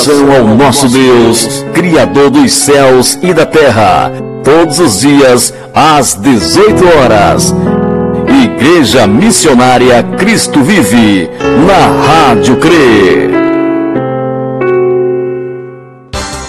adoração 0.00 0.32
ao 0.32 0.56
nosso 0.56 0.88
Deus, 0.88 1.64
Criador 1.74 2.30
dos 2.30 2.52
céus 2.52 3.18
e 3.22 3.34
da 3.34 3.44
terra, 3.44 4.10
todos 4.42 4.78
os 4.78 5.00
dias 5.00 5.52
às 5.74 6.14
18 6.14 6.84
horas. 6.86 7.54
Igreja 8.42 9.06
Missionária 9.06 10.02
Cristo 10.16 10.62
Vive, 10.62 11.28
na 11.66 12.06
Rádio 12.06 12.56
CRE. 12.56 13.30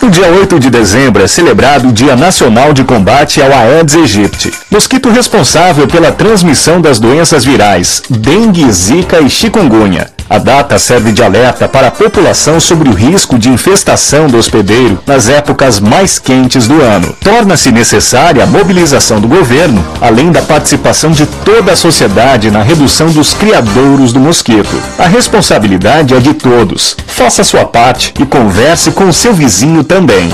O 0.02 0.10
dia 0.10 0.28
8 0.28 0.60
de 0.60 0.70
dezembro 0.70 1.24
é 1.24 1.28
celebrado 1.28 1.90
o 1.90 1.92
Dia 1.92 2.16
Nacional 2.16 2.74
de 2.74 2.84
Combate 2.84 3.42
ao 3.42 3.52
Aedes 3.52 3.96
aegypti, 3.96 4.52
mosquito 4.70 5.10
responsável 5.10 5.88
pela 5.88 6.12
transmissão 6.12 6.82
das 6.82 7.00
doenças 7.00 7.46
virais 7.46 8.02
dengue, 8.10 8.72
zika 8.72 9.20
e 9.22 9.30
chikungunya. 9.30 10.11
A 10.32 10.38
data 10.38 10.80
serve 10.80 11.12
de 11.12 11.22
alerta 11.22 11.68
para 11.68 11.88
a 11.88 11.92
população 11.92 12.58
sobre 12.58 12.88
o 12.88 12.94
risco 12.94 13.38
de 13.38 13.50
infestação 13.50 14.28
do 14.28 14.38
hospedeiro 14.38 14.98
nas 15.06 15.28
épocas 15.28 15.78
mais 15.78 16.20
quentes 16.20 16.70
do 16.70 16.82
ano. 16.82 17.14
Torna-se 17.20 17.70
necessária 17.70 18.42
a 18.42 18.48
mobilização 18.48 19.20
do 19.20 19.28
governo, 19.28 19.86
além 20.00 20.32
da 20.32 20.42
participação 20.42 21.12
de 21.12 21.26
toda 21.26 21.74
a 21.74 21.76
sociedade 21.76 22.50
na 22.50 22.64
redução 22.64 23.10
dos 23.10 23.34
criadouros 23.34 24.14
do 24.14 24.22
mosquito. 24.22 24.82
A 24.98 25.06
responsabilidade 25.06 26.14
é 26.14 26.20
de 26.22 26.34
todos. 26.34 26.96
Faça 27.08 27.44
sua 27.44 27.66
parte 27.66 28.14
e 28.18 28.26
converse 28.26 28.92
com 28.92 29.12
seu 29.12 29.34
vizinho 29.34 29.84
também. 29.84 30.32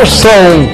Ouçam 0.00 0.68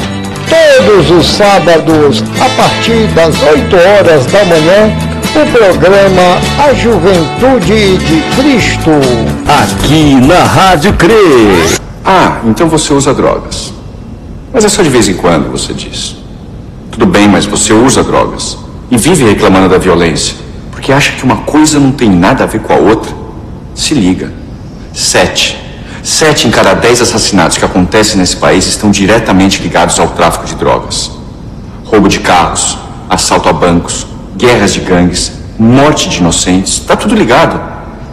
todos 0.48 1.10
os 1.10 1.26
sábados, 1.26 2.22
a 2.40 2.48
partir 2.60 3.06
das 3.14 3.34
8 3.42 3.76
horas 3.76 4.26
da 4.26 4.44
manhã, 4.44 4.92
o 5.34 5.46
programa 5.52 6.38
A 6.58 6.72
Juventude 6.74 7.96
de 7.98 8.22
Cristo. 8.36 8.90
Aqui 9.46 10.14
na 10.26 10.42
Rádio 10.44 10.92
CRE. 10.94 11.78
Ah, 12.04 12.38
então 12.44 12.68
você 12.68 12.92
usa 12.92 13.14
drogas. 13.14 13.59
Mas 14.52 14.64
é 14.64 14.68
só 14.68 14.82
de 14.82 14.88
vez 14.88 15.08
em 15.08 15.14
quando, 15.14 15.50
você 15.50 15.72
diz. 15.72 16.16
Tudo 16.90 17.06
bem, 17.06 17.28
mas 17.28 17.46
você 17.46 17.72
usa 17.72 18.02
drogas. 18.02 18.58
E 18.90 18.96
vive 18.96 19.24
reclamando 19.24 19.68
da 19.68 19.78
violência. 19.78 20.34
Porque 20.72 20.92
acha 20.92 21.12
que 21.12 21.22
uma 21.22 21.38
coisa 21.38 21.78
não 21.78 21.92
tem 21.92 22.10
nada 22.10 22.44
a 22.44 22.46
ver 22.46 22.60
com 22.60 22.72
a 22.72 22.76
outra. 22.76 23.12
Se 23.74 23.94
liga. 23.94 24.32
Sete. 24.92 25.56
Sete 26.02 26.48
em 26.48 26.50
cada 26.50 26.74
dez 26.74 27.00
assassinatos 27.00 27.58
que 27.58 27.64
acontecem 27.64 28.18
nesse 28.18 28.36
país 28.36 28.66
estão 28.66 28.90
diretamente 28.90 29.62
ligados 29.62 30.00
ao 30.00 30.08
tráfico 30.08 30.46
de 30.46 30.54
drogas. 30.56 31.10
Roubo 31.84 32.08
de 32.08 32.18
carros, 32.20 32.78
assalto 33.08 33.48
a 33.48 33.52
bancos, 33.52 34.06
guerras 34.36 34.72
de 34.72 34.80
gangues, 34.80 35.32
morte 35.58 36.08
de 36.08 36.18
inocentes. 36.18 36.80
Tá 36.80 36.96
tudo 36.96 37.14
ligado. 37.14 37.60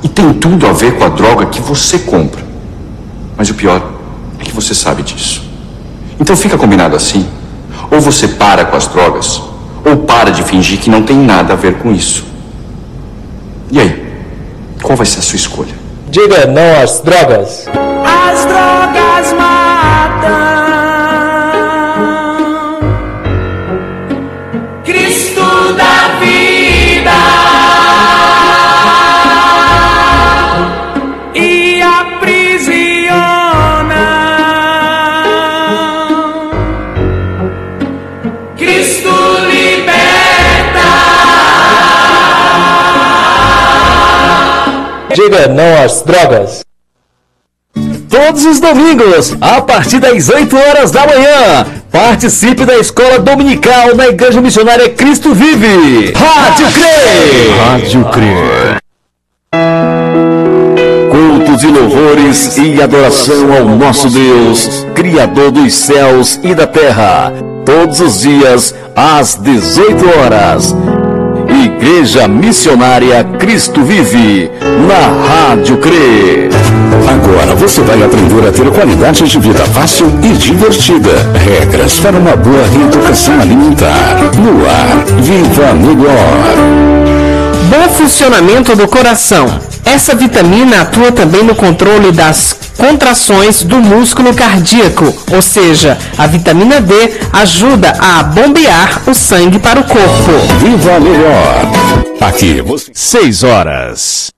E 0.03 0.09
tem 0.09 0.33
tudo 0.33 0.67
a 0.67 0.73
ver 0.73 0.97
com 0.97 1.03
a 1.05 1.09
droga 1.09 1.47
que 1.47 1.61
você 1.61 1.97
compra. 1.99 2.45
Mas 3.35 3.49
o 3.49 3.55
pior 3.55 3.81
é 4.39 4.43
que 4.43 4.51
você 4.51 4.75
sabe 4.75 5.01
disso. 5.01 5.46
Então 6.19 6.35
fica 6.35 6.57
combinado 6.57 6.95
assim. 6.95 7.27
Ou 7.91 7.99
você 8.01 8.27
para 8.27 8.65
com 8.65 8.75
as 8.75 8.87
drogas, 8.87 9.41
ou 9.85 9.97
para 9.97 10.31
de 10.31 10.43
fingir 10.43 10.79
que 10.79 10.89
não 10.89 11.03
tem 11.03 11.15
nada 11.15 11.53
a 11.53 11.55
ver 11.55 11.75
com 11.75 11.91
isso. 11.91 12.25
E 13.71 13.79
aí? 13.79 14.07
Qual 14.81 14.95
vai 14.95 15.05
ser 15.05 15.19
a 15.19 15.21
sua 15.21 15.35
escolha? 15.35 15.73
Diga 16.09 16.45
não 16.45 16.81
às 16.81 17.01
drogas. 17.01 17.65
As 18.03 18.45
drogas 18.45 19.16
não 45.49 45.83
às 45.83 46.01
drogas. 46.01 46.65
Todos 48.09 48.45
os 48.45 48.59
domingos, 48.59 49.35
a 49.41 49.61
partir 49.61 49.99
das 49.99 50.29
8 50.29 50.55
horas 50.57 50.91
da 50.91 51.05
manhã, 51.05 51.65
participe 51.91 52.65
da 52.65 52.77
escola 52.77 53.19
dominical 53.19 53.95
na 53.95 54.07
Igreja 54.07 54.41
Missionária 54.41 54.89
Cristo 54.89 55.33
Vive. 55.33 56.13
Rádio 56.13 56.67
CRE. 56.71 57.59
Rádio 57.59 58.05
CRE. 58.05 58.77
Cultos 61.11 61.63
e 61.63 61.67
louvores 61.67 62.57
e 62.57 62.81
adoração 62.81 63.53
ao 63.53 63.65
nosso 63.65 64.09
Deus, 64.09 64.85
Criador 64.95 65.51
dos 65.51 65.73
céus 65.73 66.39
e 66.43 66.55
da 66.55 66.65
terra, 66.65 67.33
todos 67.65 67.99
os 67.99 68.21
dias 68.21 68.73
às 68.95 69.35
18 69.35 70.05
horas. 70.19 70.75
Igreja 71.79 72.27
Missionária 72.27 73.23
Cristo 73.37 73.83
Vive, 73.83 74.49
na 74.87 75.47
Rádio 75.47 75.77
CRE. 75.77 76.49
Agora 77.07 77.55
você 77.55 77.81
vai 77.81 78.01
aprender 78.01 78.47
a 78.47 78.51
ter 78.51 78.69
qualidade 78.71 79.23
de 79.23 79.39
vida 79.39 79.63
fácil 79.65 80.07
e 80.23 80.29
divertida. 80.33 81.11
Regras 81.35 81.99
para 81.99 82.17
uma 82.17 82.35
boa 82.35 82.65
reeducação 82.73 83.39
alimentar. 83.39 84.17
No 84.37 84.65
ar, 84.65 85.05
Viva 85.21 85.73
Melhor. 85.75 86.96
Bom 87.69 87.89
funcionamento 87.89 88.75
do 88.75 88.87
coração. 88.87 89.45
Essa 89.83 90.15
vitamina 90.15 90.81
atua 90.81 91.11
também 91.11 91.43
no 91.43 91.53
controle 91.53 92.11
das 92.11 92.57
contrações 92.77 93.63
do 93.63 93.77
músculo 93.77 94.33
cardíaco, 94.33 95.13
ou 95.31 95.41
seja, 95.41 95.97
a 96.17 96.27
vitamina 96.27 96.79
D 96.79 96.93
ajuda 97.33 97.93
a 97.99 98.23
bombear 98.23 99.01
o 99.05 99.13
sangue 99.13 99.59
para 99.59 99.79
o 99.79 99.83
corpo. 99.83 100.31
Viva 100.59 100.99
Melhor. 100.99 101.71
Aqui 102.21 102.61
você. 102.61 102.91
6 102.93 103.43
horas. 103.43 104.31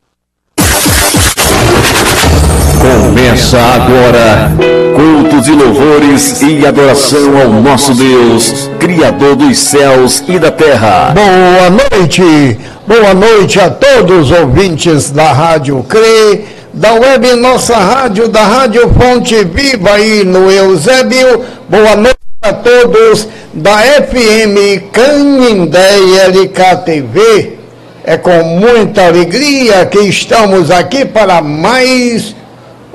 Começa 2.80 3.60
agora 3.60 4.52
cultos 4.96 5.48
e 5.48 5.52
louvores 5.52 6.42
e 6.42 6.66
adoração 6.66 7.38
ao 7.38 7.50
nosso 7.62 7.94
Deus, 7.94 8.70
Criador 8.80 9.36
dos 9.36 9.58
céus 9.60 10.24
e 10.28 10.40
da 10.40 10.50
terra. 10.50 11.14
Boa 11.14 11.70
noite, 11.70 12.58
boa 12.90 13.14
noite 13.14 13.60
a 13.60 13.70
todos 13.70 14.32
os 14.32 14.40
ouvintes 14.40 15.12
da 15.12 15.32
Rádio 15.32 15.86
CRE, 15.88 16.44
da 16.74 16.94
web 16.94 17.36
Nossa 17.36 17.78
Rádio, 17.78 18.28
da 18.28 18.42
Rádio 18.42 18.92
Fonte 18.96 19.44
Viva 19.44 19.92
aí 19.92 20.24
no 20.26 20.50
Eusébio. 20.50 21.46
Boa 21.70 21.96
noite 21.96 22.18
a 22.42 22.52
todos 22.52 23.28
da 23.54 23.78
FM 23.78 24.90
Canindé 24.92 26.00
LKTV. 26.30 27.60
É 28.04 28.18
com 28.18 28.42
muita 28.42 29.06
alegria 29.06 29.86
que 29.86 30.00
estamos 30.00 30.72
aqui 30.72 31.06
para 31.06 31.44
mais 31.44 32.36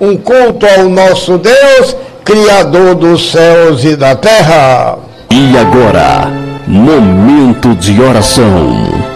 um 0.00 0.16
culto 0.16 0.66
ao 0.66 0.88
nosso 0.88 1.38
Deus, 1.38 1.96
Criador 2.24 2.96
dos 2.96 3.30
céus 3.30 3.84
e 3.84 3.94
da 3.94 4.16
terra. 4.16 4.98
E 5.30 5.56
agora, 5.56 6.32
momento 6.66 7.76
de 7.76 8.02
oração. 8.02 9.13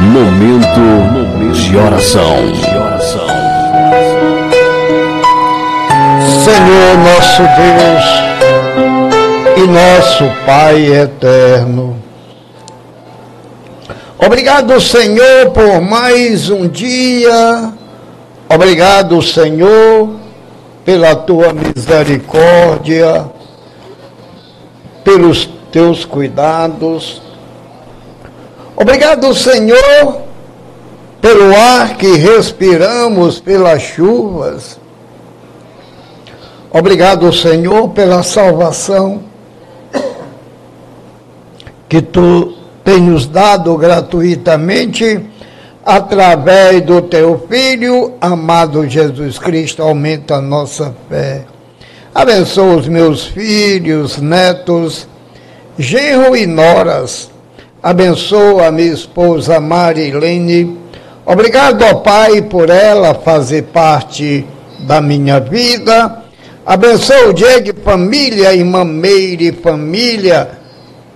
Momento 0.00 1.52
de 1.52 1.76
oração. 1.76 2.36
Senhor 6.44 6.98
nosso 6.98 7.42
Deus 7.42 8.04
e 9.56 9.66
nosso 9.66 10.46
Pai 10.46 10.86
eterno. 10.86 12.00
Obrigado, 14.16 14.80
Senhor, 14.80 15.50
por 15.50 15.80
mais 15.80 16.48
um 16.48 16.68
dia. 16.68 17.72
Obrigado, 18.48 19.20
Senhor, 19.20 20.10
pela 20.84 21.16
tua 21.16 21.52
misericórdia, 21.52 23.26
pelos 25.02 25.48
teus 25.72 26.04
cuidados. 26.04 27.27
Obrigado, 28.80 29.34
Senhor, 29.34 30.22
pelo 31.20 31.52
ar 31.52 31.96
que 31.96 32.16
respiramos, 32.16 33.40
pelas 33.40 33.82
chuvas. 33.82 34.78
Obrigado, 36.70 37.32
Senhor, 37.32 37.88
pela 37.88 38.22
salvação 38.22 39.24
que 41.88 42.00
tu 42.00 42.56
tem 42.84 43.00
nos 43.00 43.26
dado 43.26 43.76
gratuitamente 43.76 45.26
através 45.84 46.80
do 46.82 47.02
teu 47.02 47.48
Filho, 47.50 48.14
amado 48.20 48.88
Jesus 48.88 49.40
Cristo, 49.40 49.82
aumenta 49.82 50.36
a 50.36 50.40
nossa 50.40 50.94
fé. 51.08 51.46
Abençoa 52.14 52.76
os 52.76 52.86
meus 52.86 53.24
filhos, 53.24 54.18
netos, 54.18 55.08
genro 55.76 56.36
e 56.36 56.46
noras. 56.46 57.28
Abençoa 57.82 58.66
a 58.66 58.72
minha 58.72 58.92
esposa 58.92 59.60
Marilene. 59.60 60.78
Obrigado, 61.24 61.82
ó 61.82 61.94
Pai, 61.94 62.42
por 62.42 62.70
ela 62.70 63.14
fazer 63.14 63.64
parte 63.64 64.44
da 64.80 65.00
minha 65.00 65.38
vida. 65.38 66.22
Abençoa 66.66 67.28
o 67.28 67.32
Diego 67.32 67.78
família, 67.84 68.54
irmã 68.54 68.84
Meire 68.84 69.52
família, 69.52 70.50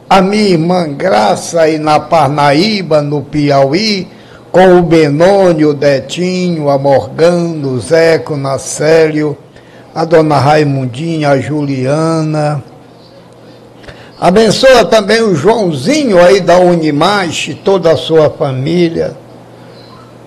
a 0.09 0.23
minha 0.23 0.51
irmã 0.51 0.89
Graça 0.93 1.69
e 1.69 1.79
na 1.79 1.99
Parnaíba, 1.99 3.03
no 3.03 3.23
Piauí 3.23 4.07
com 4.53 4.79
o 4.79 4.83
Benônio, 4.83 5.71
o 5.71 5.75
Detinho, 5.75 6.69
a 6.69 6.77
Morgana, 6.77 7.67
o 7.67 7.81
Zeco, 7.81 8.35
o 8.35 8.37
Nacélio, 8.37 9.37
a 9.95 10.05
dona 10.05 10.39
Raimundinha, 10.39 11.31
a 11.31 11.41
Juliana. 11.41 12.63
Abençoa 14.23 14.85
também 14.85 15.21
o 15.21 15.35
Joãozinho 15.35 16.25
aí 16.25 16.41
da 16.41 16.57
Unimache, 16.57 17.55
toda 17.55 17.91
a 17.91 17.97
sua 17.97 18.31
família. 18.31 19.17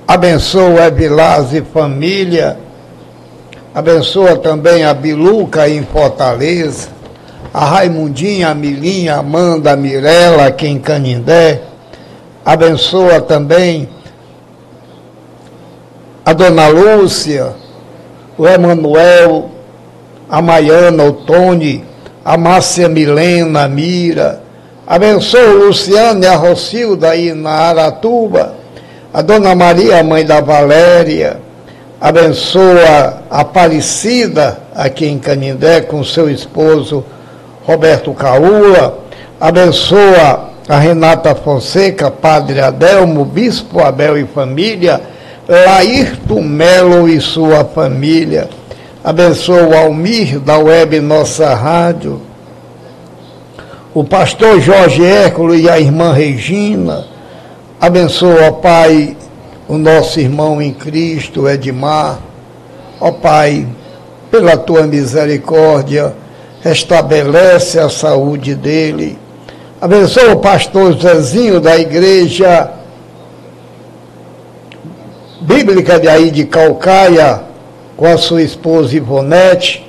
Abençoa 0.05 0.69
o 0.69 0.79
Evilás 0.81 1.53
e 1.53 1.61
família. 1.61 2.59
Abençoa 3.73 4.35
também 4.35 4.83
a 4.83 4.93
Biluca 4.93 5.69
em 5.69 5.81
Fortaleza. 5.85 6.89
A 7.53 7.63
Raimundinha, 7.63 8.49
a 8.49 8.53
Milinha, 8.53 9.15
a 9.15 9.19
Amanda, 9.19 9.71
a 9.71 9.77
Mirella 9.77 10.47
aqui 10.47 10.67
em 10.67 10.77
Canindé. 10.77 11.61
Abençoa 12.43 13.21
também 13.21 13.87
a 16.25 16.33
dona 16.33 16.67
Lúcia, 16.67 17.53
o 18.37 18.45
Emanuel, 18.45 19.51
a 20.29 20.41
Maiana, 20.41 21.05
o 21.05 21.13
Tony, 21.13 21.94
a 22.25 22.37
Márcia 22.37 22.89
Milena, 22.89 23.65
a 23.65 23.67
Mira. 23.69 24.41
Abençoa 24.87 25.51
o 25.51 25.67
Luciano 25.67 26.23
e 26.23 26.27
a 26.27 26.35
Rocilda 26.35 27.11
aí 27.11 27.31
na 27.33 27.51
Aratuba. 27.51 28.55
A 29.13 29.21
dona 29.21 29.53
Maria, 29.53 29.99
a 29.99 30.03
mãe 30.03 30.25
da 30.25 30.41
Valéria. 30.41 31.37
Abençoa 32.01 33.21
a 33.29 33.41
Aparecida 33.41 34.57
aqui 34.73 35.05
em 35.05 35.19
Canindé 35.19 35.81
com 35.81 36.03
seu 36.03 36.27
esposo 36.27 37.05
Roberto 37.63 38.11
Caula. 38.13 38.97
Abençoa 39.39 40.49
a 40.67 40.79
Renata 40.79 41.35
Fonseca, 41.35 42.09
Padre 42.09 42.59
Adelmo, 42.59 43.23
Bispo 43.23 43.81
Abel 43.81 44.17
e 44.17 44.25
família 44.25 44.99
Laírto 45.47 46.41
Melo 46.41 47.07
e 47.07 47.21
sua 47.21 47.63
família. 47.63 48.49
Abençoa 49.05 49.67
o 49.67 49.77
Almir 49.77 50.39
da 50.39 50.57
web 50.57 50.99
Nossa 50.99 51.53
Rádio. 51.53 52.19
O 53.93 54.03
pastor 54.03 54.59
Jorge 54.59 55.05
Hércules 55.05 55.63
e 55.63 55.69
a 55.69 55.79
irmã 55.79 56.11
Regina. 56.11 57.05
Abençoa, 57.79 58.47
ó 58.47 58.51
Pai, 58.53 59.15
o 59.67 59.77
nosso 59.77 60.19
irmão 60.19 60.59
em 60.59 60.73
Cristo, 60.73 61.47
Edmar. 61.47 62.17
Ó 62.99 63.11
Pai, 63.11 63.67
pela 64.31 64.57
tua 64.57 64.87
misericórdia, 64.87 66.15
restabelece 66.63 67.77
a 67.77 67.89
saúde 67.89 68.55
dele. 68.55 69.19
Abençoa 69.79 70.33
o 70.33 70.39
pastor 70.39 70.99
Zezinho 70.99 71.61
da 71.61 71.77
igreja 71.77 72.71
bíblica 75.41 75.99
de 75.99 76.07
aí 76.07 76.31
de 76.31 76.45
Calcaia, 76.45 77.44
com 77.95 78.05
a 78.05 78.17
sua 78.17 78.41
esposa 78.41 78.95
Ivonete, 78.95 79.85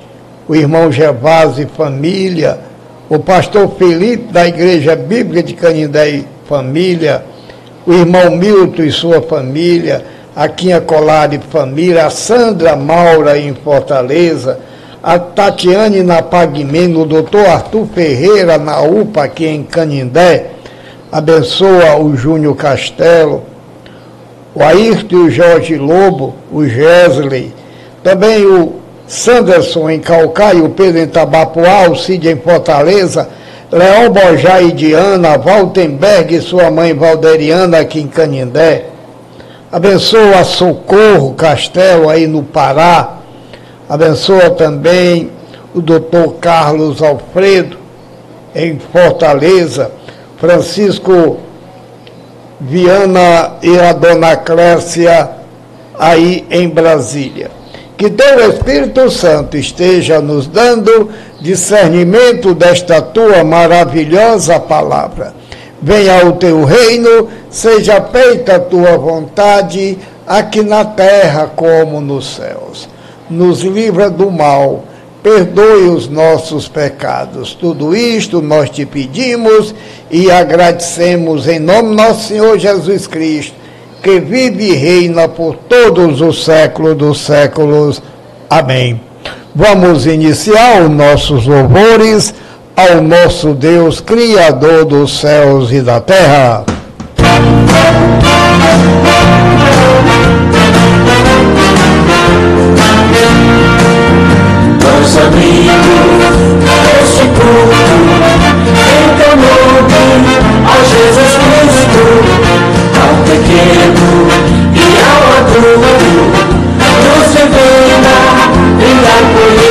o 0.47 0.55
irmão 0.55 0.91
Gervásio 0.91 1.63
e 1.63 1.77
família, 1.77 2.59
o 3.09 3.19
pastor 3.19 3.69
Felipe 3.77 4.31
da 4.31 4.47
Igreja 4.47 4.95
Bíblica 4.95 5.43
de 5.43 5.53
Canindé 5.53 6.09
e 6.09 6.27
família, 6.47 7.23
o 7.85 7.93
irmão 7.93 8.31
Milton 8.31 8.83
e 8.83 8.91
sua 8.91 9.21
família, 9.21 10.05
a 10.35 10.47
Quinha 10.47 10.79
Colar 10.79 11.33
e 11.33 11.39
família, 11.39 12.05
a 12.05 12.09
Sandra 12.09 12.75
Maura 12.75 13.37
em 13.37 13.53
Fortaleza, 13.53 14.59
a 15.01 15.19
Tatiane 15.19 16.03
na 16.03 16.21
Pagmeno, 16.21 17.01
o 17.01 17.05
doutor 17.05 17.45
Arthur 17.45 17.87
Ferreira 17.87 18.57
na 18.57 18.81
UPA 18.81 19.23
aqui 19.23 19.45
em 19.45 19.63
Canindé, 19.63 20.51
abençoa 21.11 21.97
o 21.97 22.15
Júnior 22.15 22.55
Castelo, 22.55 23.43
o 24.53 24.63
Ayrton 24.63 25.15
e 25.15 25.19
o 25.19 25.29
Jorge 25.29 25.77
Lobo, 25.77 26.35
o 26.51 26.65
Gesley, 26.65 27.53
também 28.07 28.45
o 28.45 28.75
Sanderson 29.05 29.89
em 29.89 29.99
Calcaia, 29.99 30.63
o 30.63 30.69
Pedro 30.69 31.01
em 31.01 31.07
Tabapuá, 31.07 31.89
o 31.89 31.95
Cid 31.97 32.29
em 32.29 32.37
Fortaleza, 32.37 33.27
Leão 33.69 34.09
Bojá 34.09 34.61
e 34.61 34.71
Diana, 34.71 35.37
Valtenberg 35.37 36.33
e 36.33 36.41
sua 36.41 36.71
mãe 36.71 36.93
Valderiana 36.93 37.79
aqui 37.79 37.99
em 37.99 38.07
Canindé. 38.07 38.85
Abençoa 39.69 40.45
Socorro 40.45 41.33
Castelo 41.33 42.09
aí 42.09 42.27
no 42.27 42.43
Pará. 42.43 43.17
Abençoa 43.89 44.51
também 44.51 45.29
o 45.75 45.81
doutor 45.81 46.35
Carlos 46.35 47.03
Alfredo 47.03 47.77
em 48.55 48.79
Fortaleza. 48.79 49.91
Francisco 50.37 51.39
Viana 52.57 53.57
e 53.61 53.77
a 53.77 53.91
dona 53.91 54.37
Clécia 54.37 55.29
aí 55.99 56.45
em 56.49 56.69
Brasília. 56.69 57.56
Que 57.97 58.09
teu 58.09 58.49
Espírito 58.49 59.09
Santo 59.09 59.57
esteja 59.57 60.21
nos 60.21 60.45
dando 60.45 61.09
discernimento 61.41 62.53
desta 62.53 63.01
tua 63.01 63.43
maravilhosa 63.43 64.59
palavra. 64.59 65.33
Venha 65.81 66.25
o 66.25 66.33
teu 66.33 66.63
reino, 66.63 67.27
seja 67.49 67.99
feita 68.01 68.55
a 68.55 68.59
tua 68.59 68.97
vontade, 68.97 69.97
aqui 70.27 70.61
na 70.61 70.85
terra 70.85 71.51
como 71.55 71.99
nos 71.99 72.35
céus. 72.35 72.87
Nos 73.29 73.61
livra 73.61 74.09
do 74.09 74.29
mal 74.29 74.83
perdoe 75.27 75.89
os 75.89 76.07
nossos 76.07 76.69
pecados. 76.69 77.53
Tudo 77.53 77.95
isto 77.95 78.41
nós 78.41 78.69
te 78.69 78.85
pedimos 78.85 79.75
e 80.09 80.31
agradecemos 80.31 81.47
em 81.47 81.59
nome 81.59 81.89
do 81.89 81.95
nosso 81.95 82.29
Senhor 82.29 82.57
Jesus 82.57 83.07
Cristo, 83.07 83.53
que 84.01 84.19
vive 84.19 84.71
e 84.71 84.75
reina 84.75 85.27
por 85.27 85.55
todos 85.55 86.21
os 86.21 86.43
séculos 86.43 86.95
dos 86.95 87.19
séculos. 87.19 88.01
Amém. 88.49 89.01
Vamos 89.53 90.05
iniciar 90.05 90.83
os 90.83 90.89
nossos 90.91 91.47
louvores 91.47 92.33
ao 92.75 93.01
nosso 93.01 93.55
Deus, 93.55 93.99
Criador 93.99 94.85
dos 94.85 95.19
céus 95.19 95.71
e 95.71 95.81
da 95.81 95.99
terra. 95.99 96.63
Nosso 104.79 105.19
amigo, 105.21 105.71
este 107.01 107.25
culto, 107.33 107.81
em 108.93 109.07
nome 109.35 110.37
a 110.67 110.77
Jesus 110.83 111.33
Cristo, 111.41 112.36
Thank 113.39 113.91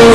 you. 0.01 0.06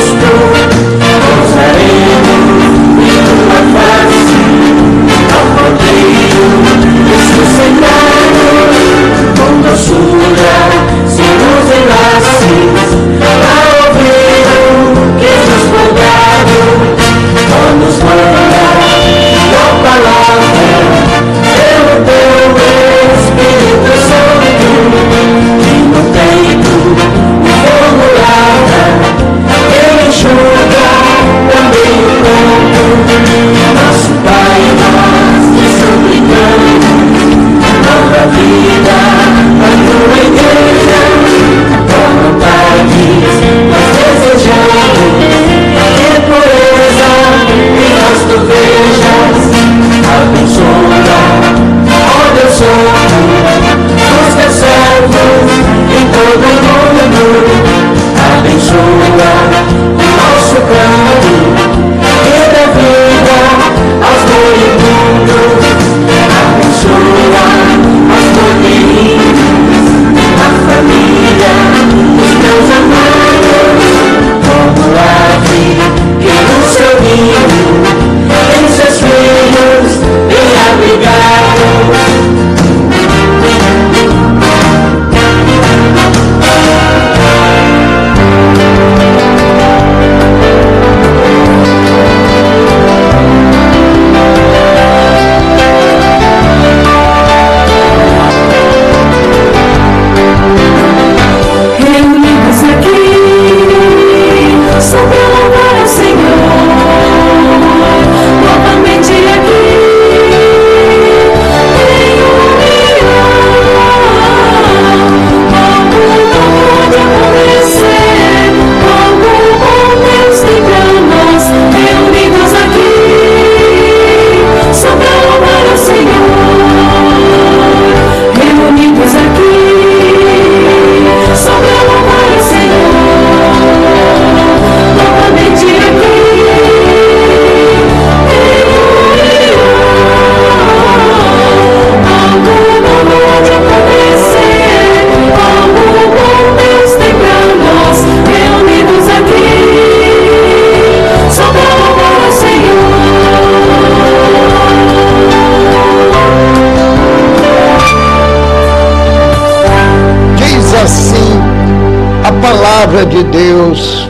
Palavra 163.01 163.05
de 163.05 163.23
Deus. 163.23 164.09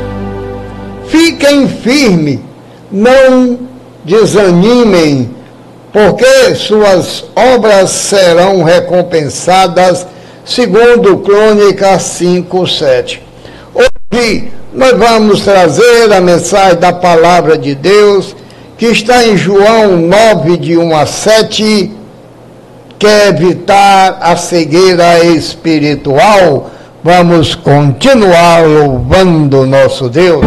Fiquem 1.07 1.67
firmes, 1.67 2.39
não 2.91 3.60
desanimem, 4.03 5.29
porque 5.91 6.55
suas 6.55 7.25
obras 7.36 7.89
serão 7.89 8.63
recompensadas, 8.63 10.05
segundo 10.45 11.17
Crônicas 11.19 12.01
5, 12.03 12.67
7. 12.67 13.24
Hoje 13.74 14.51
nós 14.74 14.98
vamos 14.98 15.41
trazer 15.41 16.12
a 16.13 16.21
mensagem 16.21 16.79
da 16.79 16.93
palavra 16.93 17.57
de 17.57 17.75
Deus, 17.75 18.36
que 18.77 18.88
está 18.88 19.25
em 19.25 19.38
João 19.38 19.98
9, 19.98 20.57
de 20.57 20.77
1 20.77 20.95
a 20.95 21.05
7, 21.05 21.91
quer 22.98 23.27
evitar 23.27 24.17
a 24.21 24.36
cegueira 24.36 25.24
espiritual. 25.25 26.71
Vamos 27.03 27.55
continuar 27.55 28.62
louvando 28.62 29.65
nosso 29.65 30.08
Deus. 30.08 30.46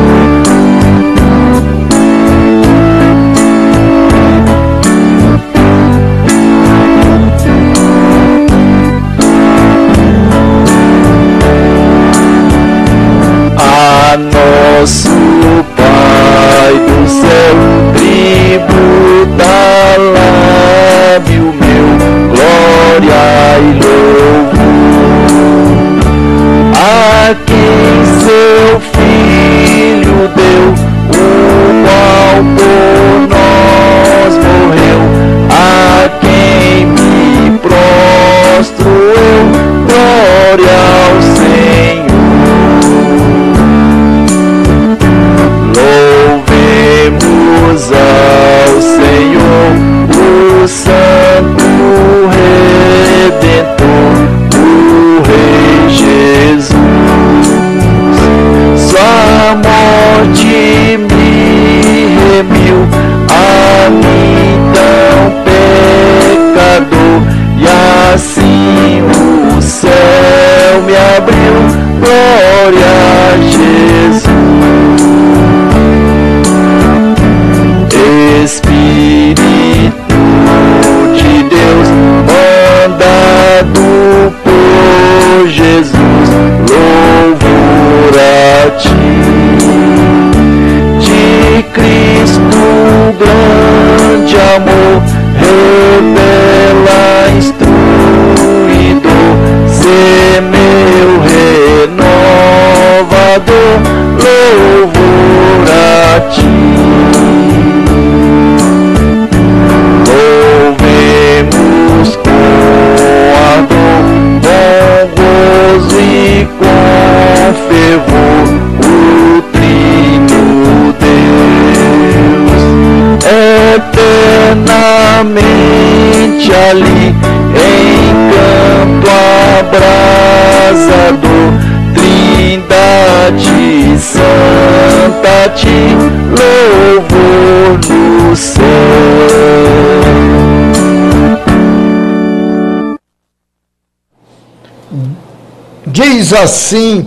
Diz 146.24 146.32
assim 146.32 147.06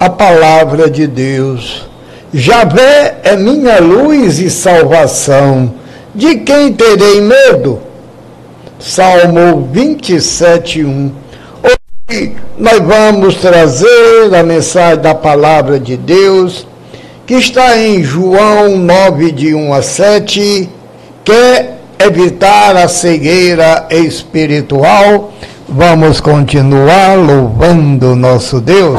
a 0.00 0.10
palavra 0.10 0.90
de 0.90 1.06
Deus: 1.06 1.86
Javé 2.34 3.18
é 3.22 3.36
minha 3.36 3.78
luz 3.78 4.40
e 4.40 4.50
salvação. 4.50 5.72
De 6.12 6.38
quem 6.38 6.72
terei 6.72 7.20
medo? 7.20 7.80
Salmo 8.80 9.68
27, 9.70 10.84
1. 10.84 11.12
Hoje 11.62 12.32
nós 12.58 12.80
vamos 12.80 13.36
trazer 13.36 14.34
a 14.34 14.42
mensagem 14.42 15.00
da 15.00 15.14
palavra 15.14 15.78
de 15.78 15.96
Deus, 15.96 16.66
que 17.24 17.34
está 17.34 17.78
em 17.78 18.02
João 18.02 18.76
9, 18.76 19.30
de 19.30 19.54
1 19.54 19.72
a 19.72 19.80
7, 19.80 20.68
quer 21.24 21.78
evitar 22.00 22.76
a 22.76 22.88
cegueira 22.88 23.86
espiritual. 23.90 25.32
Vamos 25.76 26.22
continuar 26.22 27.18
louvando 27.18 28.16
nosso 28.16 28.62
Deus. 28.62 28.98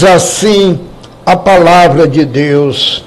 Diz 0.00 0.08
assim 0.08 0.80
a 1.26 1.36
palavra 1.36 2.08
de 2.08 2.24
Deus: 2.24 3.04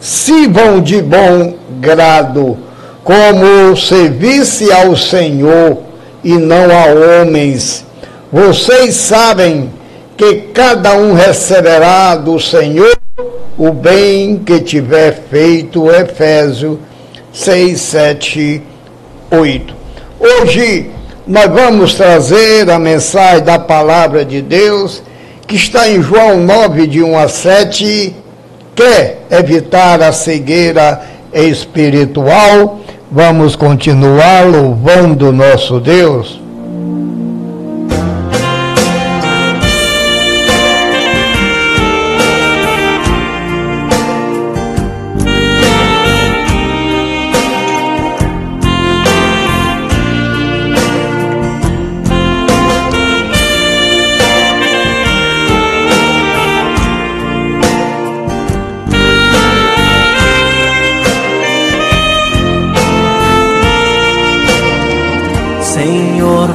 Sirvam 0.00 0.80
de 0.80 1.02
bom 1.02 1.56
grado, 1.78 2.56
como 3.04 3.76
servisse 3.76 4.72
ao 4.72 4.96
Senhor 4.96 5.82
e 6.24 6.32
não 6.38 6.70
a 6.70 7.20
homens. 7.20 7.84
Vocês 8.32 8.94
sabem 8.94 9.70
que 10.16 10.36
cada 10.54 10.94
um 10.94 11.12
receberá 11.12 12.16
do 12.16 12.40
Senhor 12.40 12.96
o 13.58 13.70
bem 13.70 14.38
que 14.38 14.60
tiver 14.60 15.24
feito. 15.30 15.90
Efésio 15.90 16.80
6, 17.30 17.78
7, 17.78 18.62
8. 19.30 19.74
Hoje 20.18 20.90
nós 21.26 21.50
vamos 21.50 21.92
trazer 21.92 22.70
a 22.70 22.78
mensagem 22.78 23.44
da 23.44 23.58
palavra 23.58 24.24
de 24.24 24.40
Deus 24.40 25.02
que 25.46 25.56
está 25.56 25.88
em 25.88 26.02
João 26.02 26.40
9, 26.40 26.86
de 26.86 27.02
1 27.02 27.18
a 27.18 27.28
7. 27.28 28.14
Quer 28.74 29.22
evitar 29.30 30.02
a 30.02 30.12
cegueira 30.12 31.02
espiritual? 31.32 32.80
Vamos 33.10 33.54
continuar 33.54 34.46
louvando 34.46 35.32
nosso 35.32 35.78
Deus. 35.78 36.43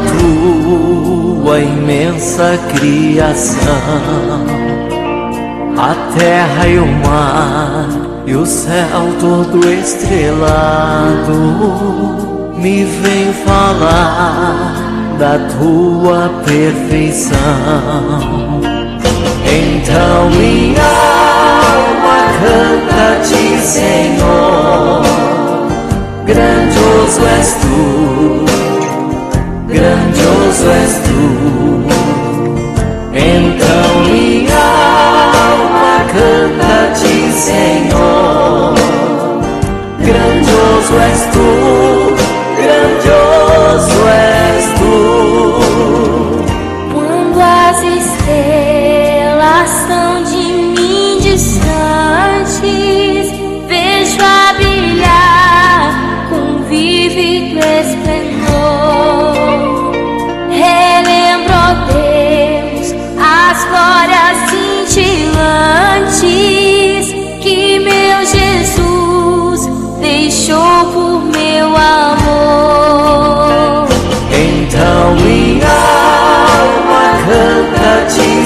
tua 1.40 1.58
imensa 1.58 2.60
criação, 2.74 3.64
a 5.78 5.94
terra 6.18 6.68
e 6.68 6.78
o 6.78 6.86
mar 6.86 7.88
e 8.26 8.34
o 8.34 8.44
céu 8.44 9.10
todo 9.18 9.72
estrelado, 9.72 11.32
me 12.58 12.84
vem 12.84 13.32
falar 13.46 15.16
da 15.18 15.38
tua 15.58 16.28
perfeição. 16.44 17.40
Então 19.44 20.30
canta-te, 22.52 23.58
Senhor. 23.60 25.02
Grandioso 26.26 27.22
és 27.38 27.50
tu, 27.62 28.44
grandioso 29.68 30.66
és 30.82 30.94
tu. 31.06 31.22
Então 33.14 33.88
minha 34.10 34.68
alma 35.48 35.94
canta-te, 36.12 37.16
Senhor. 37.46 38.74
Grandioso 40.08 40.94
és 41.10 41.22
tu, 41.32 41.48
grandioso 42.60 44.00
és 44.08 44.64
tu. 44.78 45.21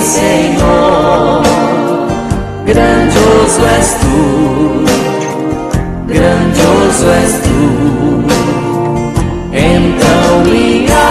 Senhor. 0.06 1.42
Grandioso 2.64 3.62
és 3.78 3.88
tu, 4.00 4.18
grandioso 6.06 7.06
és 7.22 7.32
tu. 7.44 7.60
Então 9.52 10.44
minha 10.44 11.08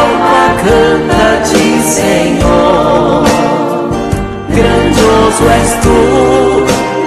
alma 0.00 0.42
canta-te, 0.62 1.66
Senhor. 1.82 3.24
Grandioso 4.48 5.44
és 5.60 5.70
tu, 5.84 6.00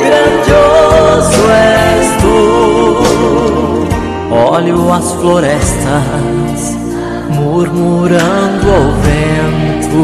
grandioso 0.05 1.43
és 1.49 2.07
tu. 2.21 2.37
Olho 4.31 4.93
as 4.93 5.11
florestas 5.13 6.61
murmurando 7.29 8.67
ao 8.71 8.87
vento, 9.05 10.01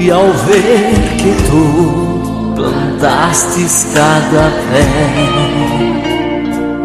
e 0.00 0.10
ao 0.10 0.28
ver 0.28 0.94
que 1.18 1.34
tu 1.46 2.54
plantastes 2.56 3.86
cada 3.92 4.50
pé, 4.70 4.86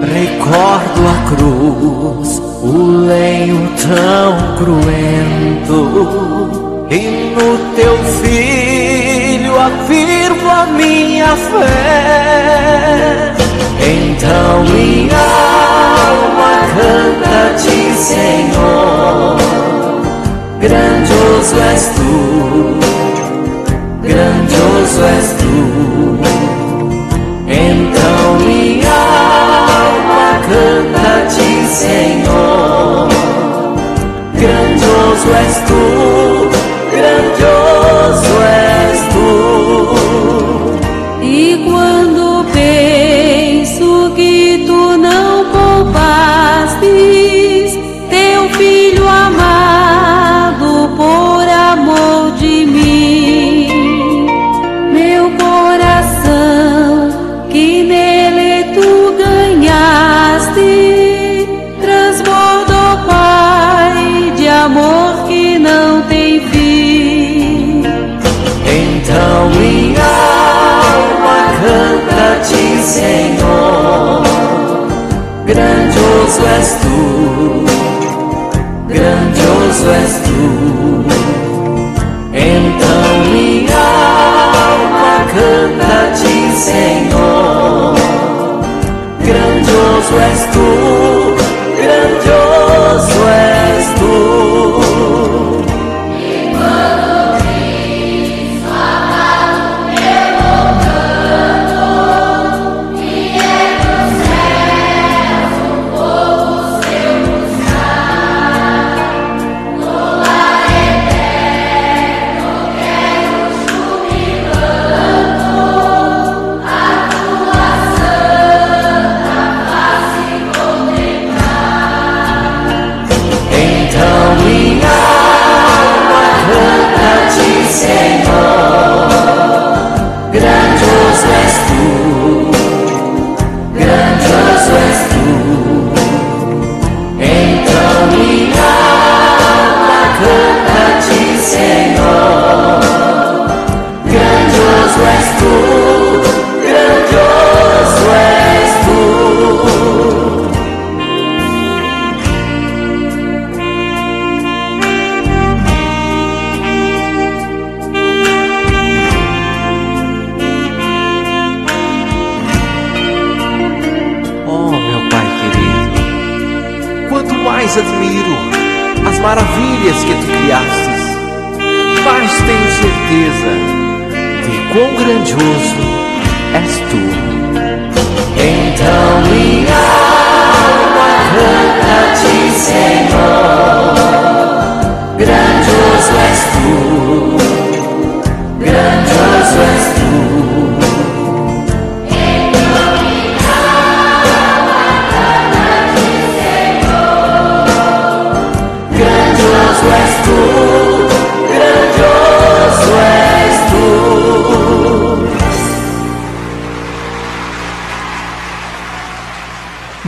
recordo 0.02 1.08
a 1.08 1.16
cruz, 1.30 2.42
o 2.62 3.06
lenho 3.08 3.70
tão 3.82 4.36
cruento, 4.58 5.80
e 6.92 7.34
no 7.34 7.58
teu 7.76 7.98
filho 8.22 9.54
afirmo 9.62 10.50
a 10.50 10.66
minha 10.66 11.38
fé. 11.38 13.34
Então 13.80 14.64
minha 14.66 15.18
alma 16.10 16.54
canta-te, 16.76 17.78
Senhor. 17.96 18.85
Senhor. 31.76 33.10
Grandioso 34.40 35.30
és 35.42 35.58
tu, 35.68 36.25
Senhor. 72.86 74.22
Grandioso 75.48 76.42
és 76.58 76.70
tu, 76.82 77.66
grandioso 78.88 79.90
és 79.90 80.14
tu. 80.26 81.06
Então 82.34 83.10
minha 83.32 83.88
alma 84.70 85.26
canta-te, 85.34 86.38
Senhor. 86.56 87.96
Grandioso 89.20 90.16
és 90.30 90.42
tu, 90.54 90.70
grandioso 91.82 93.28
és 93.30 93.55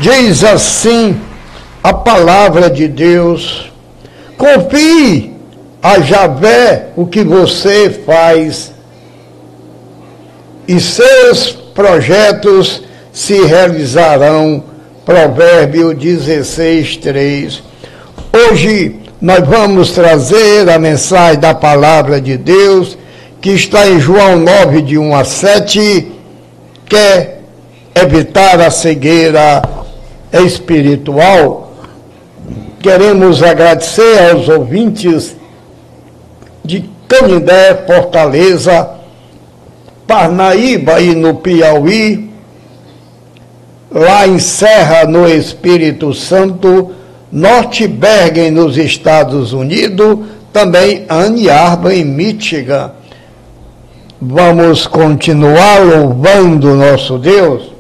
Diz 0.10 0.42
assim 0.42 1.20
a 1.84 1.94
palavra 1.94 2.70
de 2.70 2.88
Deus: 2.88 3.70
confie 4.38 5.34
a 5.84 6.00
Javé 6.00 6.92
o 6.96 7.06
que 7.06 7.26
você 7.26 7.90
faz 8.06 8.72
e 10.66 10.80
seus 10.80 11.52
projetos 11.52 12.84
se 13.12 13.42
realizarão. 13.44 14.64
Provérbio 15.04 15.94
16, 15.94 16.98
3. 16.98 17.64
Hoje 18.34 19.00
nós 19.22 19.46
vamos 19.46 19.92
trazer 19.92 20.70
a 20.70 20.80
mensagem 20.80 21.40
da 21.40 21.54
palavra 21.54 22.22
de 22.22 22.38
Deus 22.38 22.98
que 23.42 23.50
está 23.50 23.86
em 23.88 24.00
João 24.00 24.38
9, 24.38 24.82
de 24.84 24.98
1 24.98 25.16
a 25.16 25.24
7, 25.26 26.08
quer 26.86 27.42
evitar 27.96 28.60
a 28.62 28.70
cegueira 28.70 29.62
espiritual. 30.32 31.74
Queremos 32.80 33.42
agradecer 33.42 34.32
aos 34.32 34.48
ouvintes 34.50 35.36
de 36.64 36.90
Canindé, 37.08 37.84
Fortaleza, 37.88 38.90
Parnaíba 40.06 41.00
e 41.02 41.16
no 41.16 41.36
Piauí, 41.36 42.30
lá 43.92 44.28
em 44.28 44.40
Serra, 44.40 45.06
no 45.06 45.28
Espírito 45.28 46.14
Santo, 46.14 46.92
Norte 47.32 47.88
Bergen, 47.88 48.52
nos 48.52 48.78
Estados 48.78 49.54
Unidos, 49.54 50.20
também 50.54 51.06
Anne 51.10 51.50
Arbor, 51.50 51.92
em 51.92 52.06
Michigan. 52.06 52.92
Vamos 54.20 54.88
continuar 54.88 55.80
louvando 55.80 56.74
nosso 56.74 57.18
Deus. 57.18 57.77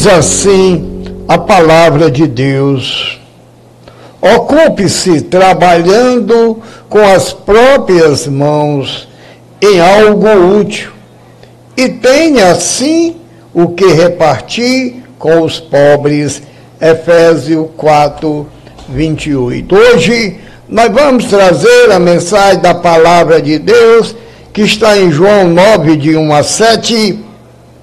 Diz 0.00 0.06
assim 0.06 1.04
a 1.28 1.36
palavra 1.36 2.10
de 2.10 2.26
Deus. 2.26 3.20
Ocupe-se 4.18 5.20
trabalhando 5.20 6.58
com 6.88 7.00
as 7.00 7.34
próprias 7.34 8.26
mãos 8.26 9.06
em 9.60 9.78
algo 9.78 10.26
útil 10.58 10.90
e 11.76 11.86
tenha 11.86 12.50
assim 12.50 13.16
o 13.52 13.68
que 13.68 13.88
repartir 13.88 15.02
com 15.18 15.42
os 15.42 15.60
pobres. 15.60 16.44
Efésios 16.80 17.68
4, 17.76 18.46
28. 18.88 19.76
Hoje 19.76 20.38
nós 20.66 20.90
vamos 20.90 21.26
trazer 21.26 21.92
a 21.92 21.98
mensagem 21.98 22.62
da 22.62 22.72
palavra 22.72 23.42
de 23.42 23.58
Deus 23.58 24.16
que 24.50 24.62
está 24.62 24.96
em 24.96 25.12
João 25.12 25.46
9, 25.48 25.94
de 25.98 26.16
1 26.16 26.32
a 26.32 26.42
7 26.42 27.29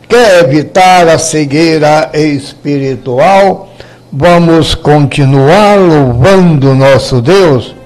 quer 0.08 0.44
evitar 0.44 1.08
a 1.08 1.18
cegueira 1.18 2.12
espiritual, 2.14 3.70
vamos 4.12 4.74
continuar 4.76 5.78
louvando 5.78 6.74
nosso 6.74 7.22
Deus. 7.22 7.77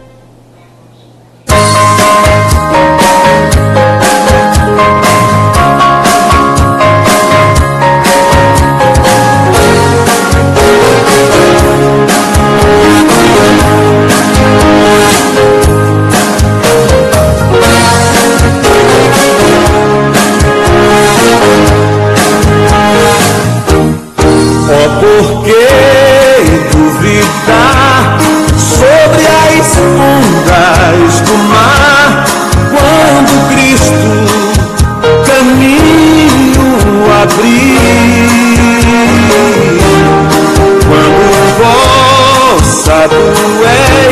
ousado 42.91 43.15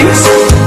és 0.07 0.19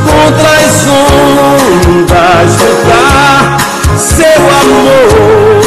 contra 0.04 0.50
as 0.50 0.86
ondas 0.86 2.52
lutar. 2.60 3.56
Seu 3.96 4.42
amor 4.60 5.60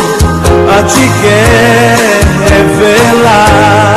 a 0.69 0.83
ti 0.83 1.09
quer 1.21 1.97
revelar. 2.49 3.94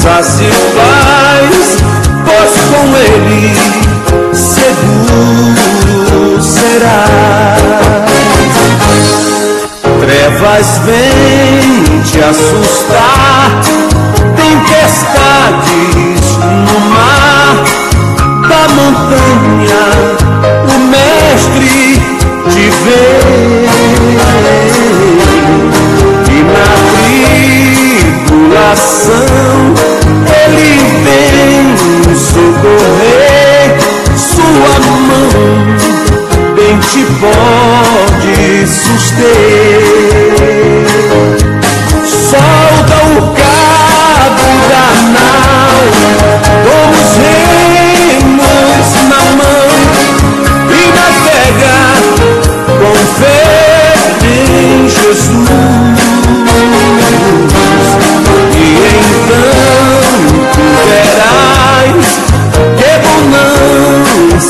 Satisfaz, 0.00 1.82
pois 2.24 2.54
com 2.70 2.86
ele 2.96 3.52
seguro 4.32 6.40
serás. 6.40 7.58
Trevas 10.00 10.80
vêm 10.84 12.00
te 12.02 12.22
assustar, 12.22 13.50
tempestades 14.36 16.22
no 16.64 16.78
mar 16.90 17.56
da 18.48 18.62
montanha, 18.74 19.84
o 20.64 20.66
mestre 20.88 21.76
te 22.50 22.64
vê. 22.84 23.67
Tribulação 28.68 29.74
ele 30.44 30.68
vem 31.04 31.74
socorrer, 32.14 33.76
sua 34.16 34.74
mão 35.06 35.30
bem 36.54 36.78
te 36.80 37.02
pode 37.20 38.66
suster. 38.66 40.57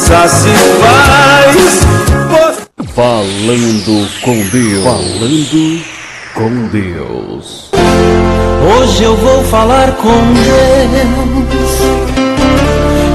Bonança 0.08 0.28
se 0.28 0.48
faz. 0.80 1.86
Falando 2.94 4.08
com 4.22 4.40
Deus. 4.50 4.84
Falando 4.84 5.84
com 6.34 6.68
Deus. 6.68 7.70
Hoje 8.80 9.04
eu 9.04 9.16
vou 9.16 9.44
falar 9.44 9.92
com 9.92 10.32
Deus. 10.32 11.80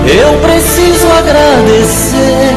Eu 0.05 0.37
preciso 0.39 1.07
agradecer. 1.07 2.53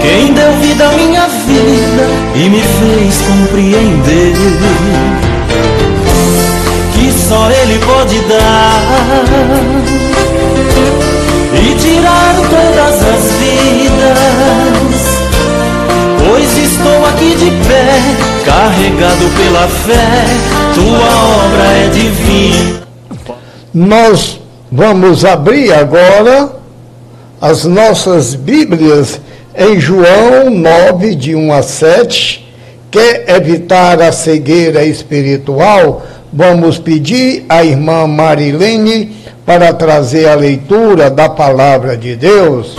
Quem 0.00 0.32
deu 0.32 0.52
vida 0.60 0.88
à 0.88 0.92
minha 0.92 1.26
vida 1.28 2.08
e 2.34 2.48
me 2.48 2.60
fez 2.60 3.20
compreender 3.22 4.34
que 6.94 7.12
só 7.26 7.50
Ele 7.50 7.78
pode 7.78 8.18
dar 8.20 10.04
e 11.64 11.74
tirar 11.76 12.34
todas 12.36 13.02
as 13.02 13.32
vidas. 13.38 14.14
Pois 16.26 16.58
estou 16.58 17.06
aqui 17.06 17.34
de 17.36 17.50
pé, 17.66 18.00
carregado 18.44 19.28
pela 19.36 19.68
fé, 19.68 20.26
tua 20.74 21.10
obra 21.46 21.64
é 21.64 21.88
divina. 21.88 22.84
Nós 23.72 24.40
vamos 24.70 25.24
abrir 25.24 25.72
agora 25.72 26.52
as 27.40 27.64
nossas 27.64 28.34
Bíblias 28.34 29.20
em 29.56 29.80
João 29.80 30.50
9, 30.50 31.14
de 31.14 31.34
1 31.34 31.52
a 31.52 31.62
7. 31.62 32.44
Quer 32.90 33.24
evitar 33.28 34.00
a 34.00 34.12
cegueira 34.12 34.84
espiritual? 34.84 36.04
Vamos 36.32 36.78
pedir 36.78 37.44
à 37.48 37.64
irmã 37.64 38.06
Marilene 38.06 39.23
para 39.44 39.72
trazer 39.74 40.26
a 40.26 40.34
leitura 40.34 41.10
da 41.10 41.28
palavra 41.28 41.96
de 41.96 42.16
Deus. 42.16 42.76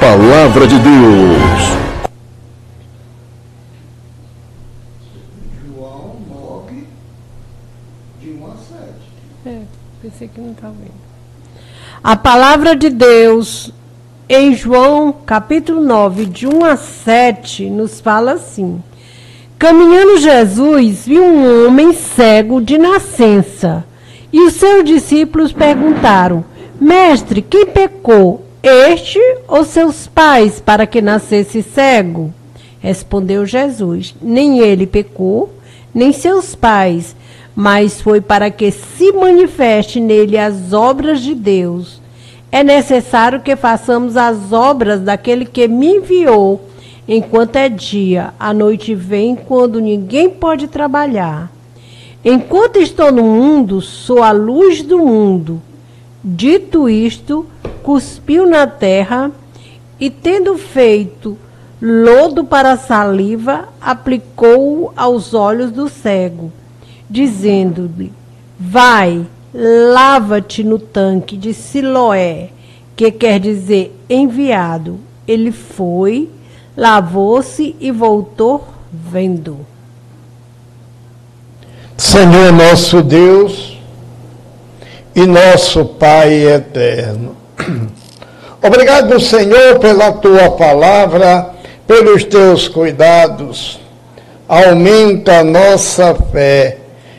Palavra 0.00 0.66
de 0.66 0.78
Deus. 0.78 1.62
João 5.66 6.16
9, 6.28 6.86
de 8.20 8.30
1 8.30 8.46
a 8.46 8.56
7. 8.56 8.58
É, 9.46 9.58
pensei 10.02 10.28
que 10.28 10.40
não 10.40 10.50
estava 10.50 10.72
vendo. 10.72 11.04
A 12.02 12.16
palavra 12.16 12.74
de 12.74 12.90
Deus 12.90 13.72
em 14.28 14.54
João 14.54 15.12
capítulo 15.24 15.80
9, 15.80 16.26
de 16.26 16.46
1 16.46 16.64
a 16.64 16.76
7, 16.76 17.70
nos 17.70 18.00
fala 18.00 18.32
assim: 18.32 18.82
Caminhando 19.58 20.18
Jesus 20.18 21.06
viu 21.06 21.22
um 21.22 21.66
homem 21.66 21.94
cego 21.94 22.60
de 22.60 22.76
nascença. 22.76 23.84
E 24.34 24.40
os 24.40 24.54
seus 24.54 24.82
discípulos 24.82 25.52
perguntaram: 25.52 26.44
Mestre, 26.80 27.40
quem 27.40 27.66
pecou, 27.66 28.44
este 28.60 29.20
ou 29.46 29.62
seus 29.62 30.08
pais, 30.08 30.58
para 30.58 30.88
que 30.88 31.00
nascesse 31.00 31.62
cego? 31.62 32.34
Respondeu 32.80 33.46
Jesus: 33.46 34.12
Nem 34.20 34.58
ele 34.58 34.88
pecou, 34.88 35.52
nem 35.94 36.12
seus 36.12 36.52
pais, 36.52 37.14
mas 37.54 38.00
foi 38.00 38.20
para 38.20 38.50
que 38.50 38.72
se 38.72 39.12
manifeste 39.12 40.00
nele 40.00 40.36
as 40.36 40.72
obras 40.72 41.20
de 41.20 41.32
Deus. 41.32 42.02
É 42.50 42.64
necessário 42.64 43.40
que 43.40 43.54
façamos 43.54 44.16
as 44.16 44.52
obras 44.52 45.00
daquele 45.00 45.44
que 45.44 45.68
me 45.68 45.98
enviou, 45.98 46.60
enquanto 47.06 47.54
é 47.54 47.68
dia. 47.68 48.34
A 48.40 48.52
noite 48.52 48.96
vem 48.96 49.36
quando 49.36 49.80
ninguém 49.80 50.28
pode 50.28 50.66
trabalhar. 50.66 51.53
Enquanto 52.24 52.78
estou 52.78 53.12
no 53.12 53.22
mundo, 53.22 53.82
sou 53.82 54.22
a 54.22 54.32
luz 54.32 54.82
do 54.82 54.98
mundo. 54.98 55.60
Dito 56.22 56.88
isto, 56.88 57.44
cuspiu 57.82 58.46
na 58.46 58.66
terra 58.66 59.30
e, 60.00 60.08
tendo 60.08 60.56
feito 60.56 61.36
lodo 61.82 62.42
para 62.42 62.72
a 62.72 62.76
saliva, 62.78 63.68
aplicou-o 63.78 64.90
aos 64.96 65.34
olhos 65.34 65.70
do 65.70 65.86
cego, 65.86 66.50
dizendo-lhe: 67.10 68.10
Vai, 68.58 69.26
lava-te 69.52 70.64
no 70.64 70.78
tanque 70.78 71.36
de 71.36 71.52
Siloé, 71.52 72.48
que 72.96 73.10
quer 73.10 73.38
dizer 73.38 73.94
enviado. 74.08 74.98
Ele 75.28 75.52
foi, 75.52 76.30
lavou-se 76.74 77.76
e 77.78 77.90
voltou 77.90 78.64
vendo. 78.90 79.73
Senhor 81.96 82.52
nosso 82.52 83.02
Deus 83.02 83.78
e 85.14 85.24
nosso 85.26 85.84
Pai 85.84 86.44
eterno. 86.48 87.36
Obrigado, 88.60 89.20
Senhor, 89.20 89.78
pela 89.78 90.10
tua 90.12 90.50
palavra, 90.50 91.50
pelos 91.86 92.24
teus 92.24 92.66
cuidados. 92.66 93.78
Aumenta 94.48 95.38
a 95.38 95.44
nossa 95.44 96.14
fé. 96.32 96.78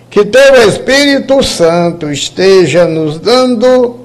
Que 0.10 0.26
teu 0.26 0.68
Espírito 0.68 1.42
Santo 1.42 2.12
esteja 2.12 2.86
nos 2.86 3.18
dando 3.18 4.02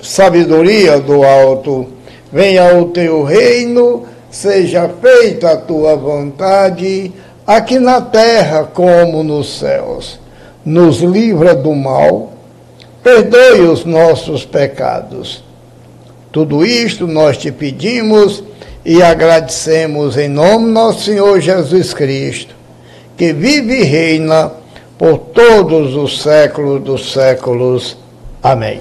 sabedoria 0.00 1.00
do 1.00 1.24
alto. 1.24 1.88
Venha 2.32 2.76
o 2.76 2.86
teu 2.86 3.24
reino, 3.24 4.06
seja 4.30 4.88
feita 5.00 5.50
a 5.52 5.56
tua 5.56 5.96
vontade 5.96 7.12
aqui 7.46 7.78
na 7.78 8.00
terra 8.00 8.64
como 8.64 9.22
nos 9.22 9.58
céus. 9.58 10.18
Nos 10.64 11.00
livra 11.00 11.54
do 11.54 11.74
mal, 11.74 12.32
perdoe 13.02 13.60
os 13.62 13.84
nossos 13.84 14.44
pecados. 14.44 15.44
Tudo 16.32 16.64
isto 16.64 17.06
nós 17.06 17.36
te 17.36 17.52
pedimos 17.52 18.42
e 18.84 19.02
agradecemos 19.02 20.16
em 20.16 20.28
nome 20.28 20.70
nosso 20.70 21.04
Senhor 21.04 21.40
Jesus 21.40 21.94
Cristo, 21.94 22.54
que 23.16 23.32
vive 23.32 23.80
e 23.80 23.84
reina 23.84 24.50
por 24.98 25.18
todos 25.18 25.94
os 25.94 26.22
séculos 26.22 26.82
dos 26.82 27.12
séculos. 27.12 27.96
Amém. 28.42 28.80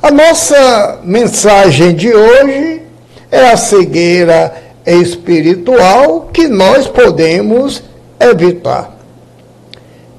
A 0.00 0.10
nossa 0.10 1.00
mensagem 1.02 1.94
de 1.94 2.14
hoje 2.14 2.82
é 3.30 3.50
a 3.50 3.56
cegueira 3.56 4.54
espiritual 4.86 6.30
que 6.32 6.46
nós 6.46 6.86
podemos 6.86 7.82
evitar. 8.20 8.96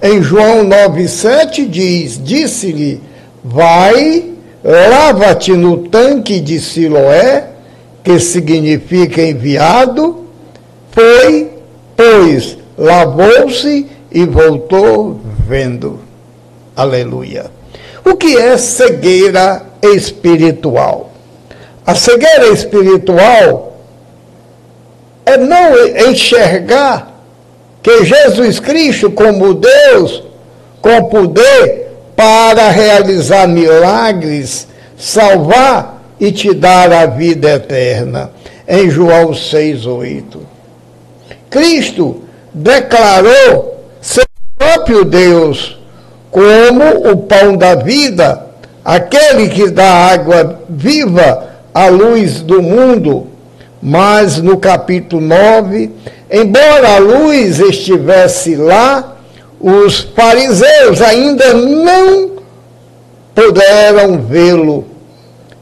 Em 0.02 0.22
João 0.22 0.66
9,7 0.66 1.68
diz: 1.68 2.22
Disse-lhe, 2.24 3.02
vai, 3.44 4.32
lava-te 4.64 5.54
no 5.54 5.88
tanque 5.88 6.40
de 6.40 6.60
Siloé, 6.60 7.50
que 8.04 8.20
significa 8.20 9.22
enviado. 9.22 10.26
Foi, 10.92 11.52
pois, 11.96 12.58
lavou-se 12.78 13.88
e 14.12 14.26
voltou 14.26 15.20
vendo. 15.48 16.00
Aleluia. 16.76 17.52
O 18.06 18.16
que 18.16 18.38
é 18.38 18.58
cegueira 18.58 19.66
espiritual? 19.82 21.12
A 21.86 21.96
cegueira 21.96 22.48
espiritual 22.50 23.78
é 25.26 25.38
não 25.38 26.10
enxergar 26.10 27.17
que 27.88 28.04
Jesus 28.04 28.60
Cristo, 28.60 29.10
como 29.10 29.54
Deus, 29.54 30.22
com 30.82 31.06
poder 31.06 31.88
para 32.18 32.70
realizar 32.70 33.48
milagres, 33.48 34.68
salvar 34.98 36.04
e 36.20 36.30
te 36.30 36.54
dar 36.54 36.92
a 36.92 37.06
vida 37.06 37.52
eterna. 37.52 38.32
Em 38.68 38.90
João 38.90 39.30
6,8. 39.30 40.38
Cristo 41.50 42.24
declarou 42.54 43.82
ser 44.02 44.26
próprio 44.58 45.06
Deus 45.06 45.80
como 46.30 47.10
o 47.10 47.16
pão 47.16 47.56
da 47.56 47.74
vida, 47.76 48.48
aquele 48.84 49.48
que 49.48 49.70
dá 49.70 50.12
água 50.12 50.60
viva 50.68 51.52
à 51.74 51.88
luz 51.88 52.42
do 52.42 52.62
mundo. 52.62 53.28
Mas 53.82 54.40
no 54.40 54.58
capítulo 54.58 55.22
9, 55.22 55.92
embora 56.32 56.96
a 56.96 56.98
luz 57.00 57.60
estivesse 57.60 58.56
lá, 58.56 59.18
os 59.60 60.00
fariseus 60.00 61.02
ainda 61.02 61.54
não 61.54 62.32
puderam 63.34 64.20
vê-lo. 64.22 64.86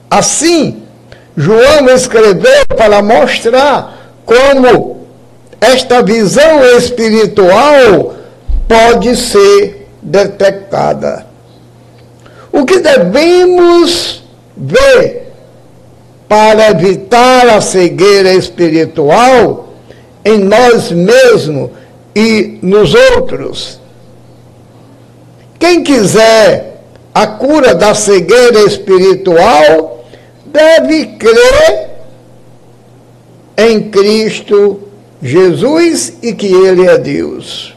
Assim, 0.09 0.84
João 1.36 1.89
escreveu 1.89 2.66
para 2.78 3.01
mostrar 3.01 4.13
como 4.26 5.07
esta 5.59 6.01
visão 6.01 6.63
espiritual 6.78 8.16
pode 8.68 9.16
ser 9.16 9.88
detectada. 10.01 11.26
O 12.51 12.66
que 12.66 12.80
devemos 12.80 14.24
ver 14.55 15.34
para 16.28 16.70
evitar 16.70 17.49
a 17.49 17.61
cegueira 17.61 18.34
espiritual 18.34 19.64
em 20.26 20.39
nós 20.39 20.91
mesmos 20.91 21.69
e 22.15 22.57
nos 22.61 22.93
outros? 22.93 23.80
Quem 25.59 25.84
quiser 25.84 26.82
a 27.13 27.26
cura 27.28 27.73
da 27.73 27.93
cegueira 27.93 28.59
espiritual 28.63 30.05
deve 30.45 31.05
crer 31.17 31.89
em 33.57 33.89
Cristo 33.89 34.82
Jesus 35.21 36.13
e 36.21 36.34
que 36.34 36.47
Ele 36.47 36.88
é 36.88 36.97
Deus. 36.97 37.73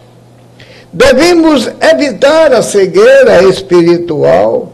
Devemos 0.93 1.71
evitar 1.81 2.53
a 2.53 2.63
cegueira 2.63 3.45
espiritual. 3.45 4.73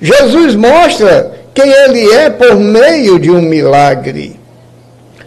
Jesus 0.00 0.54
mostra 0.54 1.32
quem 1.52 1.68
Ele 1.70 2.12
é 2.12 2.30
por 2.30 2.54
meio 2.54 3.18
de 3.18 3.30
um 3.30 3.42
milagre. 3.42 4.38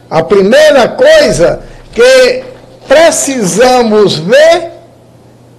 A 0.10 0.24
primeira 0.24 0.88
coisa 0.88 1.62
que 1.93 2.43
precisamos 2.88 4.18
ver 4.18 4.72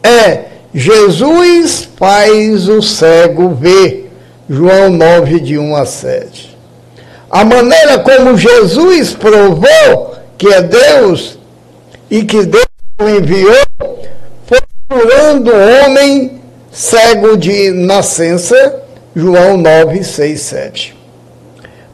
é 0.02 0.44
Jesus 0.72 1.88
faz 1.96 2.68
o 2.68 2.82
cego 2.82 3.50
ver. 3.50 4.04
João 4.48 4.90
9, 4.90 5.40
de 5.40 5.58
1 5.58 5.74
a 5.74 5.84
7. 5.84 6.56
A 7.28 7.44
maneira 7.44 7.98
como 7.98 8.36
Jesus 8.36 9.12
provou 9.12 10.14
que 10.38 10.46
é 10.46 10.62
Deus 10.62 11.36
e 12.08 12.22
que 12.22 12.44
Deus 12.44 12.66
o 13.00 13.08
enviou 13.08 14.06
foi 14.46 14.60
curando 14.88 15.50
o 15.50 15.84
homem 15.84 16.40
cego 16.70 17.36
de 17.36 17.72
nascença, 17.72 18.82
João 19.14 19.56
9, 19.56 20.04
6, 20.04 20.40
7. 20.40 20.95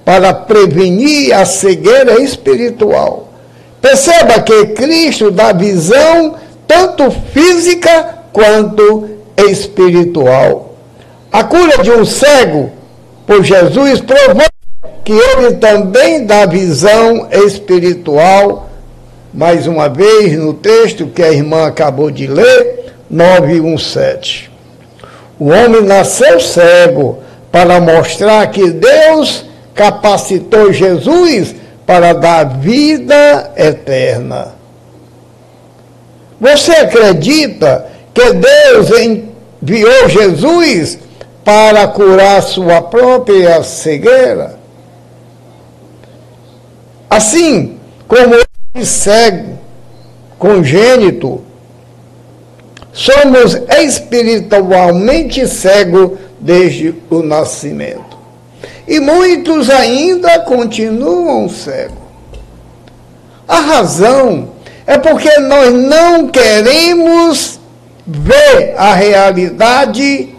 Para 0.05 0.35
prevenir 0.35 1.33
a 1.35 1.45
cegueira 1.45 2.21
espiritual. 2.21 3.29
Perceba 3.81 4.41
que 4.41 4.67
Cristo 4.69 5.31
dá 5.31 5.53
visão 5.53 6.37
tanto 6.67 7.11
física 7.11 8.19
quanto 8.33 9.09
espiritual. 9.37 10.77
A 11.33 11.45
cura 11.45 11.83
de 11.83 11.91
um 11.91 12.05
cego 12.05 12.71
por 13.27 13.43
Jesus 13.43 14.01
provou 14.01 14.47
que 15.05 15.13
ele 15.13 15.55
também 15.55 16.25
dá 16.25 16.47
visão 16.47 17.29
espiritual, 17.33 18.71
mais 19.33 19.67
uma 19.67 19.89
vez 19.89 20.39
no 20.39 20.55
texto 20.55 21.07
que 21.07 21.23
a 21.23 21.33
irmã 21.33 21.67
acabou 21.67 22.11
de 22.11 22.27
ler, 22.27 22.93
917. 23.11 24.51
O 25.39 25.47
homem 25.47 25.83
nasceu 25.83 26.39
cego 26.39 27.19
para 27.51 27.81
mostrar 27.81 28.47
que 28.49 28.71
Deus 28.71 29.45
capacitou 29.75 30.73
Jesus 30.73 31.55
para 31.87 32.13
dar 32.13 32.45
vida 32.59 33.53
eterna. 33.57 34.55
Você 36.41 36.73
acredita 36.73 37.87
que 38.13 38.33
Deus 38.33 38.91
enviou 38.91 40.09
Jesus 40.09 40.99
para 41.45 41.87
curar 41.89 42.43
sua 42.43 42.83
própria 42.83 43.63
cegueira? 43.63 44.59
Assim 47.09 47.79
como 48.09 48.35
ele 48.35 48.87
cego, 48.87 49.59
congênito, 50.39 51.43
somos 52.93 53.55
espiritualmente 53.79 55.47
cegos 55.47 56.19
desde 56.41 56.95
o 57.11 57.23
nascimento. 57.23 58.12
E 58.87 59.01
muitos 59.01 59.71
ainda 59.71 60.41
continuam 60.41 61.49
cegos. 61.49 61.99
A 63.47 63.61
razão 63.61 64.51
é 64.87 64.99
porque 64.99 65.39
nós 65.41 65.73
não 65.73 66.29
queremos 66.29 67.61
ver 68.07 68.75
a 68.77 68.95
realidade 68.95 70.35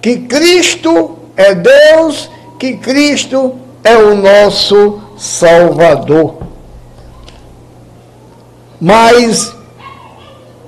que 0.00 0.18
Cristo 0.18 1.18
é 1.36 1.54
Deus, 1.54 2.30
que 2.58 2.76
Cristo 2.76 3.58
é 3.82 3.96
o 3.96 4.14
nosso 4.14 5.00
Salvador. 5.16 6.38
Mas 8.80 9.52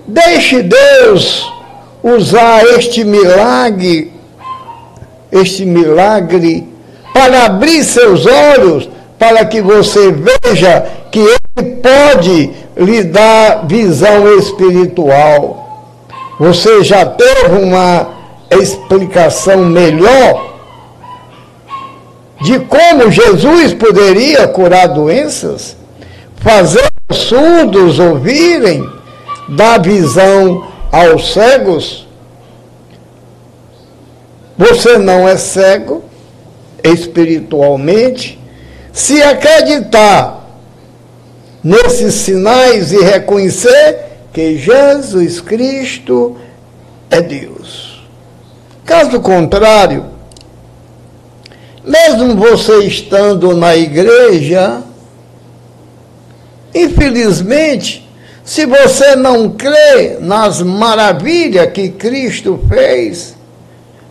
deixe 0.07 0.63
Deus 0.63 1.51
usar 2.03 2.65
este 2.65 3.05
milagre, 3.05 4.13
este 5.33 5.65
milagre, 5.65 6.67
para 7.13 7.47
abrir 7.47 7.85
seus 7.85 8.27
olhos, 8.27 8.89
para 9.19 9.45
que 9.45 9.61
você 9.61 10.13
veja 10.13 10.87
que 11.11 11.21
Ele 11.21 11.77
pode 11.77 12.51
lhe 12.77 13.05
dar 13.05 13.67
visão 13.67 14.33
espiritual. 14.39 15.61
Você 16.39 16.83
já 16.83 17.05
teve 17.05 17.63
uma 17.63 18.09
explicação 18.51 19.59
melhor 19.59 20.51
de 22.41 22.59
como 22.61 23.11
Jesus 23.11 23.75
poderia 23.75 24.49
curar 24.49 24.89
doenças, 24.89 25.77
fazer 26.37 26.89
os 27.11 27.17
surdos 27.19 27.99
ouvirem, 27.99 28.89
dar 29.49 29.79
visão 29.79 30.67
aos 30.91 31.33
cegos. 31.35 32.09
Você 34.61 34.99
não 34.99 35.27
é 35.27 35.39
cego 35.39 36.05
espiritualmente 36.85 38.39
se 38.93 39.23
acreditar 39.23 40.47
nesses 41.65 42.13
sinais 42.13 42.93
e 42.93 43.03
reconhecer 43.03 44.01
que 44.35 44.59
Jesus 44.59 45.41
Cristo 45.41 46.37
é 47.11 47.23
Deus. 47.23 48.05
Caso 48.85 49.19
contrário, 49.21 50.11
mesmo 51.83 52.37
você 52.37 52.85
estando 52.85 53.57
na 53.57 53.75
igreja, 53.75 54.83
infelizmente, 56.75 58.07
se 58.45 58.67
você 58.67 59.17
não 59.17 59.49
crê 59.53 60.19
nas 60.21 60.61
maravilhas 60.61 61.73
que 61.73 61.89
Cristo 61.89 62.61
fez, 62.69 63.40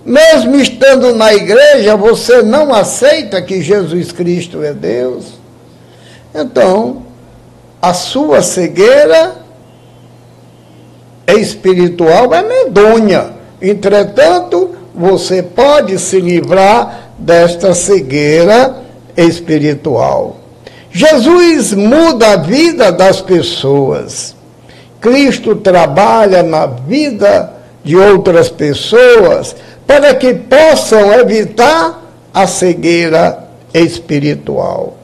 mesmo 0.06 0.56
estando 0.56 1.14
na 1.16 1.34
igreja, 1.34 1.96
você 1.96 2.42
não 2.42 2.74
aceita 2.74 3.42
que 3.42 3.62
Jesus 3.62 4.12
Cristo 4.12 4.64
é 4.64 4.74
Deus, 4.74 5.40
então 6.34 7.04
a 7.82 7.94
sua 7.94 8.42
cegueira 8.42 9.36
espiritual 11.28 12.34
é 12.34 12.42
medonha. 12.42 13.34
Entretanto, 13.62 14.76
você 14.94 15.44
pode 15.44 15.98
se 16.00 16.20
livrar 16.20 17.12
desta 17.18 17.74
cegueira 17.74 18.84
espiritual. 19.16 20.38
Jesus 20.92 21.74
muda 21.74 22.34
a 22.34 22.36
vida 22.38 22.92
das 22.92 23.22
pessoas. 23.22 24.36
Cristo 25.00 25.56
trabalha 25.56 26.42
na 26.44 26.66
vida 26.66 27.54
de 27.84 27.96
outras 27.96 28.50
pessoas 28.50 29.56
para 29.88 30.14
que 30.14 30.34
possam 30.34 31.14
evitar 31.14 32.04
a 32.34 32.46
cegueira 32.46 33.50
espiritual. 33.74 34.98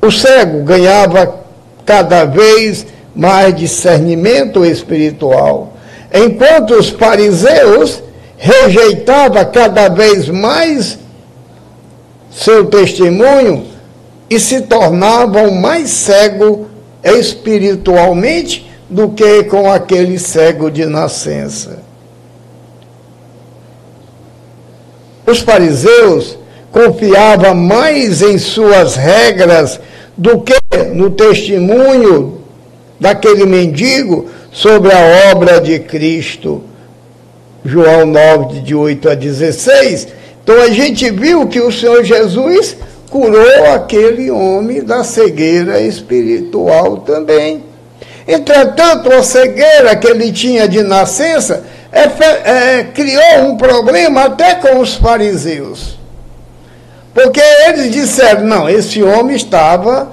O 0.00 0.10
cego 0.10 0.62
ganhava 0.62 1.40
cada 1.84 2.24
vez 2.24 2.86
mais 3.14 3.54
discernimento 3.54 4.64
espiritual, 4.64 5.74
enquanto 6.12 6.74
os 6.74 6.90
fariseus 6.90 8.02
rejeitavam 8.36 9.44
cada 9.46 9.88
vez 9.88 10.28
mais 10.28 10.98
seu 12.30 12.66
testemunho 12.66 13.66
e 14.28 14.38
se 14.40 14.62
tornavam 14.62 15.52
mais 15.52 15.90
cegos 15.90 16.66
espiritualmente 17.02 18.70
do 18.94 19.08
que 19.08 19.42
com 19.42 19.68
aquele 19.68 20.20
cego 20.20 20.70
de 20.70 20.86
nascença. 20.86 21.80
Os 25.26 25.40
fariseus 25.40 26.38
confiavam 26.70 27.56
mais 27.56 28.22
em 28.22 28.38
suas 28.38 28.94
regras 28.94 29.80
do 30.16 30.42
que 30.42 30.54
no 30.94 31.10
testemunho 31.10 32.38
daquele 33.00 33.44
mendigo 33.44 34.26
sobre 34.52 34.92
a 34.92 35.32
obra 35.32 35.60
de 35.60 35.80
Cristo. 35.80 36.62
João 37.64 38.06
9, 38.06 38.60
de 38.60 38.76
8 38.76 39.08
a 39.08 39.14
16. 39.16 40.06
Então 40.44 40.62
a 40.62 40.68
gente 40.68 41.10
viu 41.10 41.48
que 41.48 41.60
o 41.60 41.72
Senhor 41.72 42.04
Jesus 42.04 42.76
curou 43.10 43.72
aquele 43.74 44.30
homem 44.30 44.84
da 44.84 45.02
cegueira 45.02 45.80
espiritual 45.80 46.98
também. 46.98 47.73
Entretanto, 48.26 49.12
a 49.12 49.22
cegueira 49.22 49.94
que 49.96 50.06
ele 50.06 50.32
tinha 50.32 50.66
de 50.66 50.82
nascença 50.82 51.64
é, 51.92 52.78
é, 52.78 52.84
criou 52.84 53.50
um 53.50 53.56
problema 53.56 54.24
até 54.24 54.54
com 54.54 54.80
os 54.80 54.94
fariseus. 54.94 55.98
Porque 57.12 57.40
eles 57.68 57.92
disseram: 57.92 58.42
não, 58.42 58.68
esse 58.68 59.02
homem 59.02 59.36
estava 59.36 60.10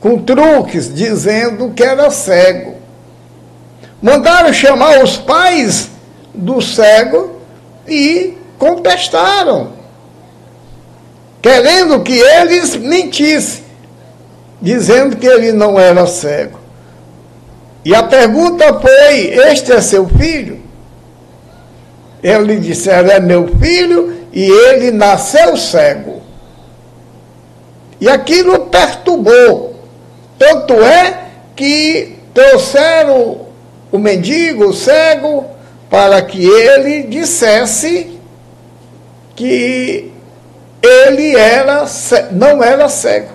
com 0.00 0.18
truques, 0.18 0.92
dizendo 0.92 1.70
que 1.70 1.82
era 1.82 2.10
cego. 2.10 2.74
Mandaram 4.02 4.52
chamar 4.52 5.02
os 5.02 5.16
pais 5.16 5.88
do 6.34 6.60
cego 6.60 7.40
e 7.86 8.36
contestaram, 8.58 9.72
querendo 11.40 12.00
que 12.02 12.18
eles 12.18 12.74
mentissem, 12.74 13.64
dizendo 14.60 15.16
que 15.16 15.26
ele 15.26 15.52
não 15.52 15.78
era 15.78 16.06
cego. 16.06 16.61
E 17.84 17.94
a 17.94 18.02
pergunta 18.02 18.80
foi: 18.80 19.30
Este 19.50 19.72
é 19.72 19.80
seu 19.80 20.08
filho? 20.08 20.60
Eles 22.22 22.64
disseram: 22.64 23.10
É 23.10 23.20
meu 23.20 23.48
filho 23.58 24.26
e 24.32 24.44
ele 24.44 24.90
nasceu 24.90 25.56
cego. 25.56 26.22
E 28.00 28.08
aquilo 28.08 28.66
perturbou. 28.66 29.74
Tanto 30.38 30.74
é 30.74 31.18
que 31.54 32.16
trouxeram 32.34 33.46
o 33.90 33.98
mendigo, 33.98 34.66
o 34.66 34.72
cego, 34.72 35.44
para 35.90 36.22
que 36.22 36.44
ele 36.44 37.04
dissesse 37.04 38.18
que 39.36 40.10
ele 40.82 41.36
era 41.36 41.84
não 42.30 42.62
era 42.62 42.88
cego. 42.88 43.30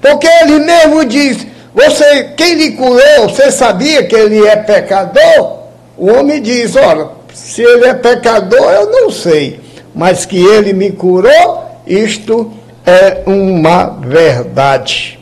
Porque 0.00 0.26
ele 0.26 0.58
mesmo 0.58 1.04
diz: 1.04 1.46
você, 1.74 2.24
quem 2.36 2.54
lhe 2.54 2.72
curou, 2.72 3.28
você 3.28 3.50
sabia 3.50 4.04
que 4.04 4.14
ele 4.14 4.46
é 4.46 4.56
pecador? 4.56 5.60
O 5.96 6.10
homem 6.10 6.42
diz: 6.42 6.74
olha, 6.76 7.08
se 7.32 7.62
ele 7.62 7.86
é 7.86 7.94
pecador, 7.94 8.70
eu 8.72 8.90
não 8.90 9.10
sei, 9.10 9.60
mas 9.94 10.24
que 10.24 10.38
ele 10.38 10.72
me 10.72 10.90
curou, 10.90 11.64
isto 11.86 12.52
é 12.84 13.22
uma 13.26 13.84
verdade. 14.00 15.18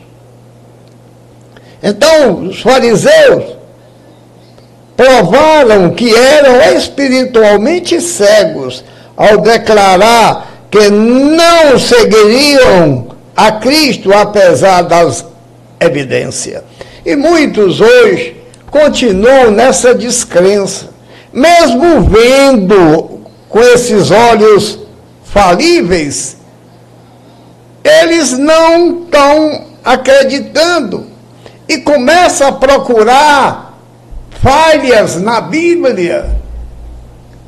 Então, 1.81 2.47
os 2.47 2.61
fariseus 2.61 3.57
provaram 4.97 5.91
que 5.91 6.13
eram 6.13 6.75
espiritualmente 6.75 8.01
cegos 8.01 8.83
ao 9.15 9.37
declarar 9.37 10.65
que 10.69 10.89
não 10.89 11.79
seguiriam 11.79 13.07
a 13.35 13.53
Cristo 13.53 14.11
apesar 14.13 14.81
das 14.81 15.25
evidências. 15.79 16.63
E 17.05 17.15
muitos 17.15 17.81
hoje 17.81 18.35
continuam 18.69 19.51
nessa 19.51 19.93
descrença 19.95 20.99
mesmo 21.31 22.01
vendo 22.01 23.19
com 23.47 23.59
esses 23.59 24.11
olhos 24.11 24.79
falíveis, 25.23 26.37
eles 27.83 28.37
não 28.37 29.03
estão 29.03 29.65
acreditando 29.83 31.07
e 31.67 31.77
começam 31.77 32.47
a 32.47 32.51
procurar 32.51 33.79
falhas 34.41 35.21
na 35.21 35.39
Bíblia, 35.39 36.29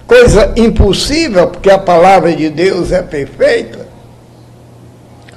coisa 0.07 0.53
impossível, 0.55 1.47
porque 1.47 1.69
a 1.69 1.79
palavra 1.79 2.33
de 2.35 2.49
Deus 2.49 2.91
é 2.91 3.01
perfeita. 3.01 3.80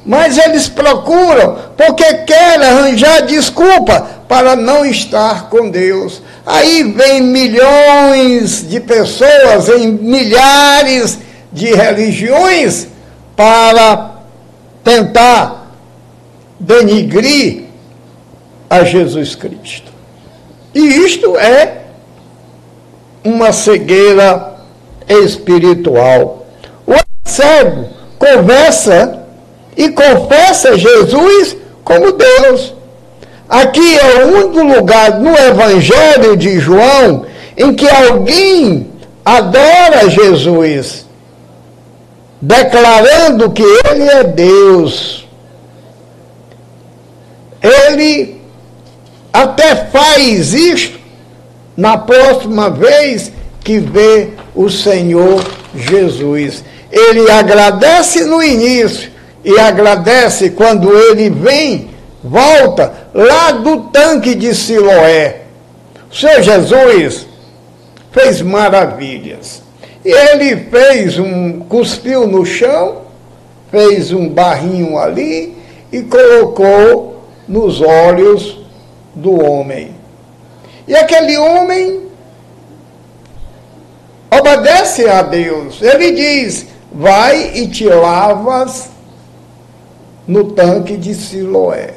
Mas 0.04 0.36
eles 0.36 0.68
procuram 0.68 1.56
porque 1.76 2.04
querem 2.24 2.66
arranjar 2.66 3.22
desculpa 3.22 4.06
para 4.28 4.54
não 4.54 4.84
estar 4.84 5.48
com 5.48 5.70
Deus. 5.70 6.22
Aí 6.44 6.82
vem 6.82 7.22
milhões 7.22 8.68
de 8.68 8.80
pessoas 8.80 9.68
em 9.68 9.88
milhares 9.88 11.18
de 11.50 11.72
religiões 11.72 12.88
para 13.34 14.16
tentar 14.82 15.68
denigrir 16.60 17.64
a 18.68 18.84
Jesus 18.84 19.34
Cristo. 19.34 19.92
E 20.74 20.80
isto 20.80 21.36
é 21.38 21.82
uma 23.22 23.52
cegueira 23.52 24.54
espiritual. 25.08 26.46
O 26.86 26.94
cego 27.24 27.88
conversa 28.18 29.23
e 29.76 29.90
confessa 29.90 30.76
Jesus 30.78 31.56
como 31.82 32.12
Deus. 32.12 32.74
Aqui 33.48 33.98
é 33.98 34.24
o 34.24 34.28
único 34.36 34.62
lugar 34.62 35.20
no 35.20 35.36
Evangelho 35.36 36.36
de 36.36 36.58
João 36.58 37.26
em 37.56 37.74
que 37.74 37.88
alguém 37.88 38.90
adora 39.24 40.08
Jesus, 40.08 41.06
declarando 42.40 43.50
que 43.50 43.62
ele 43.62 44.08
é 44.08 44.24
Deus. 44.24 45.26
Ele 47.62 48.40
até 49.32 49.74
faz 49.86 50.52
isto 50.52 50.98
na 51.76 51.96
próxima 51.96 52.70
vez 52.70 53.32
que 53.62 53.78
vê 53.78 54.30
o 54.54 54.68
Senhor 54.68 55.42
Jesus. 55.74 56.62
Ele 56.92 57.30
agradece 57.30 58.24
no 58.24 58.42
início 58.42 59.13
e 59.44 59.58
agradece 59.58 60.50
quando 60.50 60.90
ele 60.96 61.28
vem, 61.28 61.90
volta 62.22 63.08
lá 63.12 63.52
do 63.52 63.82
tanque 63.90 64.34
de 64.34 64.54
Siloé. 64.54 65.42
O 66.10 66.14
Senhor 66.14 66.42
Jesus 66.42 67.26
fez 68.10 68.40
maravilhas. 68.40 69.62
E 70.04 70.10
ele 70.10 70.56
fez 70.70 71.18
um, 71.18 71.60
cuspiu 71.60 72.26
no 72.26 72.44
chão, 72.46 73.02
fez 73.70 74.12
um 74.12 74.28
barrinho 74.28 74.98
ali 74.98 75.56
e 75.92 76.02
colocou 76.02 77.24
nos 77.46 77.80
olhos 77.80 78.60
do 79.14 79.42
homem. 79.42 79.94
E 80.86 80.94
aquele 80.94 81.36
homem 81.36 82.02
obedece 84.30 85.08
a 85.08 85.22
Deus. 85.22 85.80
Ele 85.80 86.12
diz: 86.12 86.66
Vai 86.92 87.52
e 87.54 87.68
te 87.68 87.86
lavas 87.86 88.93
no 90.26 90.44
tanque 90.52 90.96
de 90.96 91.14
Siloé. 91.14 91.94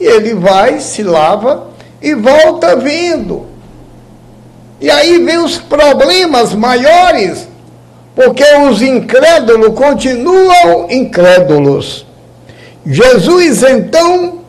E 0.00 0.04
ele 0.04 0.34
vai, 0.34 0.80
se 0.80 1.02
lava 1.02 1.68
e 2.00 2.14
volta 2.14 2.76
vindo. 2.76 3.46
E 4.80 4.90
aí 4.90 5.18
vem 5.18 5.38
os 5.38 5.58
problemas 5.58 6.54
maiores, 6.54 7.46
porque 8.16 8.44
os 8.68 8.82
incrédulos 8.82 9.74
continuam 9.74 10.90
incrédulos. 10.90 12.04
Jesus 12.84 13.62
então 13.62 14.40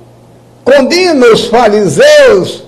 condena 0.64 1.28
os 1.28 1.46
fariseus 1.46 2.64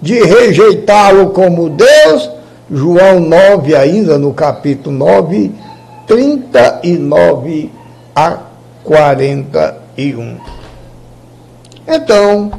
de 0.00 0.22
rejeitá-lo 0.22 1.30
como 1.30 1.68
Deus, 1.68 2.30
João 2.70 3.20
9, 3.20 3.76
ainda 3.76 4.16
no 4.16 4.32
capítulo 4.32 4.96
9, 4.96 5.52
39 6.06 7.70
a 8.14 8.38
41. 8.82 9.81
Então, 11.86 12.52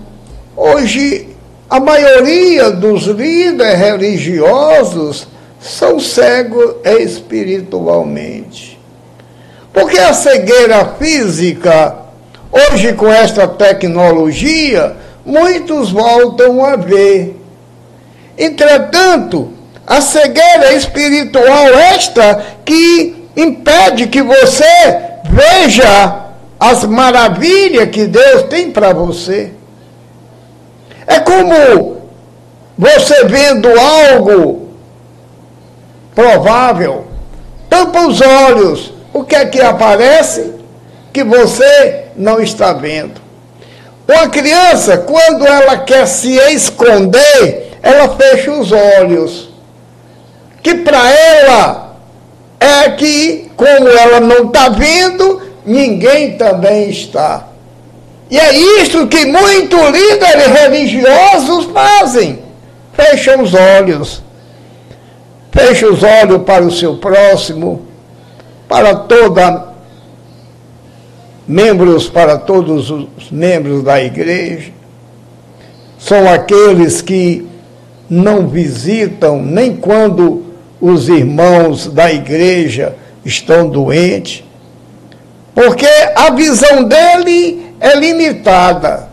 hoje, 0.55 1.29
a 1.69 1.79
maioria 1.79 2.71
dos 2.71 3.03
líderes 3.03 3.79
religiosos 3.79 5.27
são 5.59 5.99
cegos 5.99 6.75
espiritualmente. 6.83 8.79
Porque 9.71 9.97
a 9.97 10.13
cegueira 10.13 10.85
física 10.99 12.03
Hoje, 12.53 12.93
com 12.93 13.11
esta 13.11 13.47
tecnologia, 13.47 14.95
muitos 15.25 15.89
voltam 15.91 16.63
a 16.63 16.75
ver. 16.75 17.35
Entretanto, 18.37 19.51
a 19.87 19.99
cegueira 19.99 20.71
espiritual 20.73 21.69
esta 21.95 22.43
que 22.63 23.27
impede 23.35 24.05
que 24.05 24.21
você 24.21 24.63
veja 25.31 26.22
as 26.69 26.85
maravilhas 26.85 27.89
que 27.89 28.05
Deus 28.05 28.43
tem 28.43 28.71
para 28.71 28.93
você. 28.93 29.51
É 31.05 31.19
como 31.19 31.97
você 32.77 33.25
vendo 33.25 33.67
algo 33.67 34.69
provável, 36.15 37.05
tampa 37.69 38.07
os 38.07 38.21
olhos, 38.21 38.93
o 39.11 39.25
que 39.25 39.35
é 39.35 39.45
que 39.45 39.59
aparece? 39.59 40.53
Que 41.11 41.21
você 41.23 42.05
não 42.15 42.39
está 42.39 42.71
vendo. 42.71 43.21
Uma 44.07 44.29
criança, 44.29 44.97
quando 44.99 45.45
ela 45.45 45.77
quer 45.79 46.07
se 46.07 46.37
esconder, 46.53 47.77
ela 47.81 48.15
fecha 48.15 48.51
os 48.51 48.71
olhos. 48.71 49.49
Que 50.61 50.75
para 50.75 51.11
ela 51.11 51.97
é 52.57 52.89
que, 52.91 53.51
como 53.57 53.89
ela 53.89 54.21
não 54.21 54.47
está 54.47 54.69
vendo, 54.69 55.41
ninguém 55.65 56.37
também 56.37 56.89
está. 56.89 57.47
E 58.29 58.37
é 58.37 58.53
isso 58.81 59.07
que 59.07 59.25
muitos 59.25 59.79
líderes 59.89 60.47
religiosos 60.47 61.65
fazem. 61.65 62.39
Fecham 62.93 63.41
os 63.41 63.53
olhos. 63.53 64.23
Fecha 65.53 65.87
os 65.87 66.01
olhos 66.01 66.41
para 66.43 66.65
o 66.65 66.71
seu 66.71 66.97
próximo, 66.97 67.83
para 68.67 68.95
toda 68.95 69.67
membros, 71.47 72.09
para 72.09 72.39
todos 72.39 72.89
os 72.89 73.29
membros 73.31 73.83
da 73.83 74.03
igreja. 74.03 74.71
São 75.99 76.27
aqueles 76.27 77.03
que 77.03 77.47
não 78.09 78.47
visitam 78.47 79.43
nem 79.43 79.75
quando 79.75 80.43
os 80.81 81.07
irmãos 81.07 81.85
da 81.85 82.11
igreja 82.11 82.95
estão 83.23 83.69
doentes, 83.69 84.43
porque 85.53 85.87
a 86.15 86.31
visão 86.31 86.83
dele 86.83 87.75
é 87.79 87.95
limitada. 87.95 89.09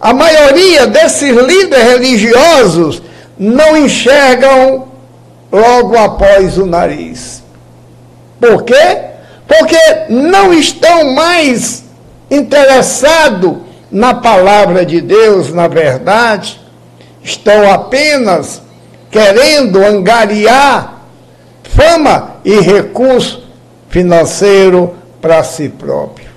A 0.00 0.12
maioria 0.12 0.86
desses 0.86 1.30
líderes 1.30 1.84
religiosos 1.84 3.02
não 3.38 3.76
enxergam 3.76 4.88
logo 5.50 5.96
após 5.96 6.58
o 6.58 6.66
nariz. 6.66 7.42
Por 8.40 8.64
quê? 8.64 8.98
Porque 9.46 9.78
não 10.08 10.52
estão 10.52 11.14
mais 11.14 11.84
interessados 12.30 13.58
na 13.90 14.14
palavra 14.14 14.84
de 14.84 15.00
Deus, 15.00 15.52
na 15.52 15.68
verdade, 15.68 16.60
estão 17.22 17.70
apenas 17.70 18.62
querendo 19.10 19.84
angariar 19.84 21.02
fama 21.62 22.36
e 22.44 22.58
recurso 22.60 23.42
financeiro 23.88 24.96
para 25.22 25.42
si 25.44 25.68
próprio. 25.68 26.28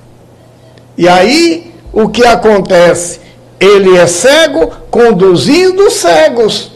E 0.96 1.10
aí, 1.10 1.74
o 1.92 2.08
que 2.08 2.24
acontece? 2.26 3.20
Ele 3.60 3.98
é 3.98 4.06
cego 4.06 4.72
conduzindo 4.92 5.90
cegos. 5.90 6.72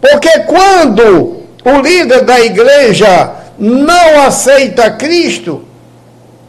Porque 0.00 0.40
quando 0.40 1.40
o 1.64 1.80
líder 1.80 2.24
da 2.24 2.40
igreja 2.40 3.32
não 3.58 4.22
aceita 4.22 4.90
Cristo 4.90 5.64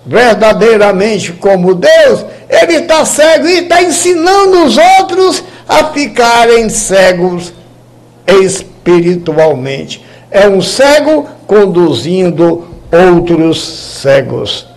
verdadeiramente 0.05 1.33
como 1.33 1.75
Deus, 1.75 2.25
ele 2.49 2.77
está 2.77 3.05
cego 3.05 3.47
e 3.47 3.59
está 3.59 3.83
ensinando 3.83 4.65
os 4.65 4.77
outros 4.99 5.43
a 5.67 5.85
ficarem 5.85 6.69
cegos 6.69 7.53
espiritualmente. 8.25 10.03
É 10.31 10.47
um 10.47 10.61
cego 10.61 11.27
conduzindo 11.45 12.67
outros 12.91 13.61
cegos. 14.01 14.70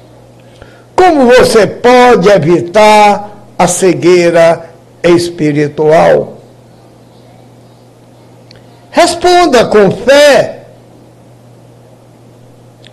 Como 0.95 1.27
você 1.27 1.67
pode 1.67 2.29
evitar 2.29 3.47
a 3.59 3.67
cegueira 3.67 4.71
espiritual? 5.03 6.39
Responda 8.91 9.65
com 9.67 9.91
fé 9.91 10.61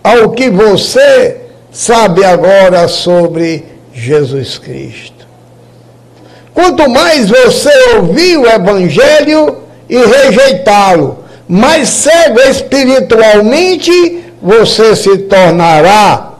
ao 0.02 0.30
que 0.30 0.50
você 0.50 1.42
sabe 1.70 2.24
agora 2.24 2.88
sobre 2.88 3.64
Jesus 3.92 4.58
Cristo. 4.58 5.26
Quanto 6.52 6.88
mais 6.90 7.30
você 7.30 7.70
ouvir 7.96 8.36
o 8.36 8.46
Evangelho 8.46 9.58
e 9.88 9.96
rejeitá-lo, 9.96 11.24
mais 11.48 11.88
cego 11.88 12.40
espiritualmente 12.40 14.24
você 14.42 14.96
se 14.96 15.18
tornará 15.18 16.31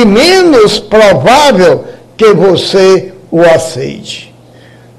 e 0.00 0.04
menos 0.04 0.78
provável 0.78 1.84
que 2.16 2.32
você 2.32 3.12
o 3.30 3.40
aceite. 3.42 4.34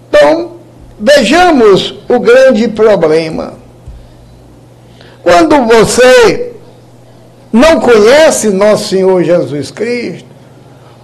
Então, 0.10 0.54
vejamos 1.00 1.96
o 2.10 2.20
grande 2.20 2.68
problema. 2.68 3.54
Quando 5.22 5.66
você 5.66 6.54
não 7.52 7.80
conhece 7.80 8.50
nosso 8.50 8.90
Senhor 8.90 9.24
Jesus 9.24 9.72
Cristo, 9.72 10.28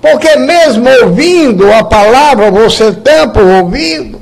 porque 0.02 0.36
mesmo 0.36 0.90
ouvindo 1.04 1.72
a 1.72 1.84
palavra, 1.84 2.50
você 2.50 2.92
tampa 2.92 3.42
o 3.42 3.60
ouvido, 3.60 4.22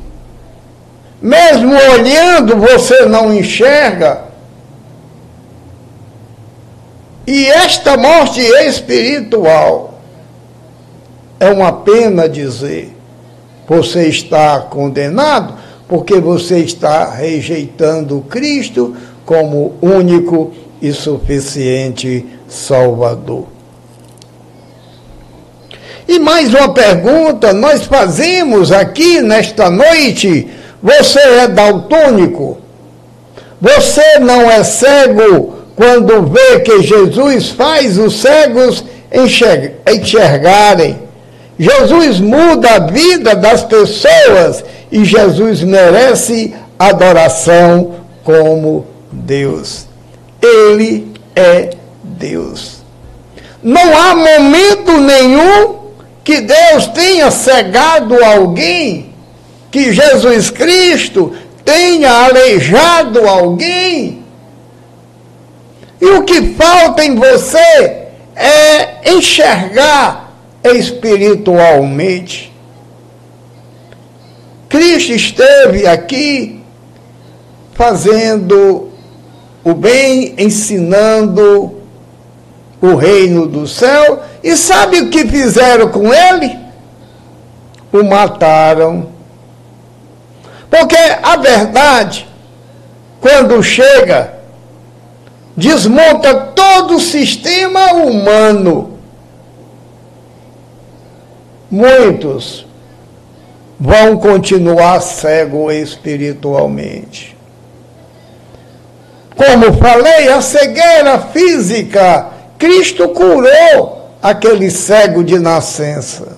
mesmo 1.21 1.73
olhando, 1.93 2.57
você 2.57 3.05
não 3.05 3.33
enxerga. 3.33 4.30
E 7.25 7.47
esta 7.47 7.97
morte 7.97 8.41
espiritual 8.41 10.01
é 11.39 11.49
uma 11.49 11.71
pena 11.71 12.27
dizer, 12.27 12.95
você 13.67 14.07
está 14.07 14.59
condenado 14.59 15.55
porque 15.87 16.19
você 16.19 16.59
está 16.59 17.13
rejeitando 17.13 18.25
Cristo 18.29 18.95
como 19.25 19.73
único 19.81 20.51
e 20.81 20.91
suficiente 20.91 22.25
Salvador. 22.47 23.45
E 26.07 26.19
mais 26.19 26.53
uma 26.53 26.73
pergunta 26.73 27.53
nós 27.53 27.83
fazemos 27.83 28.71
aqui 28.71 29.21
nesta 29.21 29.69
noite. 29.69 30.47
Você 30.81 31.19
é 31.19 31.47
daltônico? 31.47 32.57
Você 33.61 34.19
não 34.19 34.49
é 34.49 34.63
cego 34.63 35.60
quando 35.81 36.27
vê 36.27 36.59
que 36.59 36.83
Jesus 36.83 37.49
faz 37.49 37.97
os 37.97 38.21
cegos 38.21 38.85
enxergarem? 39.87 40.99
Jesus 41.57 42.19
muda 42.19 42.75
a 42.75 42.79
vida 42.81 43.33
das 43.35 43.63
pessoas 43.63 44.63
e 44.91 45.03
Jesus 45.03 45.63
merece 45.63 46.53
adoração 46.77 47.95
como 48.23 48.85
Deus. 49.11 49.87
Ele 50.39 51.11
é 51.35 51.71
Deus. 52.03 52.83
Não 53.63 53.97
há 53.97 54.13
momento 54.13 54.99
nenhum 54.99 55.79
que 56.23 56.41
Deus 56.41 56.85
tenha 56.93 57.31
cegado 57.31 58.23
alguém, 58.23 59.15
que 59.71 59.91
Jesus 59.91 60.51
Cristo 60.51 61.33
tenha 61.65 62.11
aleijado 62.11 63.27
alguém. 63.27 64.20
E 66.01 66.05
o 66.05 66.23
que 66.23 66.53
falta 66.53 67.05
em 67.05 67.13
você 67.15 68.07
é 68.35 69.11
enxergar 69.13 70.33
espiritualmente. 70.63 72.51
Cristo 74.67 75.11
esteve 75.11 75.85
aqui 75.85 76.63
fazendo 77.73 78.89
o 79.63 79.73
bem, 79.73 80.33
ensinando 80.37 81.81
o 82.81 82.95
reino 82.95 83.47
do 83.47 83.67
céu. 83.67 84.23
E 84.43 84.57
sabe 84.57 85.01
o 85.01 85.09
que 85.09 85.27
fizeram 85.27 85.89
com 85.89 86.11
ele? 86.11 86.57
O 87.93 88.03
mataram. 88.03 89.09
Porque 90.69 90.95
a 91.21 91.35
verdade, 91.35 92.27
quando 93.19 93.61
chega, 93.61 94.30
desmonta 95.55 96.33
todo 96.33 96.95
o 96.95 96.99
sistema 96.99 97.93
humano. 97.93 98.97
Muitos 101.69 102.65
vão 103.79 104.17
continuar 104.17 105.01
cegos 105.01 105.73
espiritualmente. 105.73 107.35
Como 109.35 109.73
falei, 109.77 110.27
a 110.29 110.41
cegueira 110.41 111.19
física, 111.19 112.27
Cristo 112.59 113.09
curou 113.09 114.11
aquele 114.21 114.69
cego 114.69 115.23
de 115.23 115.39
nascença. 115.39 116.37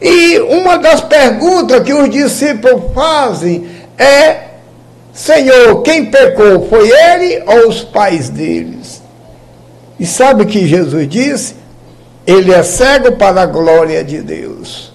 E 0.00 0.38
uma 0.40 0.78
das 0.78 1.00
perguntas 1.00 1.82
que 1.82 1.92
os 1.92 2.08
discípulos 2.08 2.92
fazem 2.94 3.68
é: 3.98 4.45
Senhor, 5.16 5.80
quem 5.80 6.04
pecou? 6.04 6.68
Foi 6.68 6.90
ele 6.90 7.42
ou 7.46 7.70
os 7.70 7.82
pais 7.82 8.28
deles? 8.28 9.02
E 9.98 10.04
sabe 10.04 10.42
o 10.42 10.46
que 10.46 10.68
Jesus 10.68 11.08
disse? 11.08 11.54
Ele 12.26 12.52
é 12.52 12.62
cego 12.62 13.12
para 13.12 13.40
a 13.40 13.46
glória 13.46 14.04
de 14.04 14.20
Deus. 14.20 14.92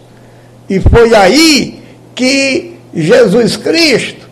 E 0.70 0.80
foi 0.80 1.16
aí 1.16 1.82
que 2.14 2.78
Jesus 2.94 3.58
Cristo 3.58 4.30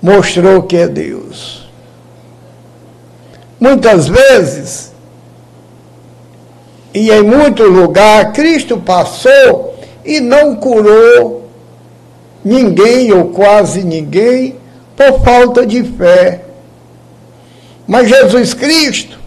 mostrou 0.00 0.62
que 0.62 0.76
é 0.76 0.86
Deus. 0.86 1.68
Muitas 3.58 4.06
vezes, 4.06 4.92
e 6.94 7.10
em 7.10 7.22
muito 7.22 7.64
lugar, 7.64 8.32
Cristo 8.32 8.78
passou 8.78 9.80
e 10.04 10.20
não 10.20 10.54
curou 10.54 11.41
ninguém 12.44 13.12
ou 13.12 13.26
quase 13.26 13.82
ninguém 13.82 14.56
por 14.96 15.22
falta 15.22 15.66
de 15.66 15.82
fé. 15.82 16.42
Mas 17.86 18.08
Jesus 18.08 18.54
Cristo 18.54 19.18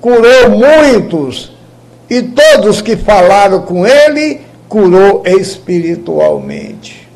curou 0.00 0.50
muitos 0.50 1.52
e 2.08 2.22
todos 2.22 2.80
que 2.80 2.96
falaram 2.96 3.62
com 3.62 3.86
ele 3.86 4.40
curou 4.68 5.22
espiritualmente. 5.26 7.08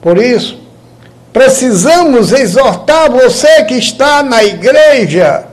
Por 0.00 0.18
isso, 0.18 0.60
precisamos 1.32 2.32
exortar 2.32 3.10
você 3.10 3.64
que 3.64 3.74
está 3.74 4.22
na 4.22 4.44
igreja 4.44 5.46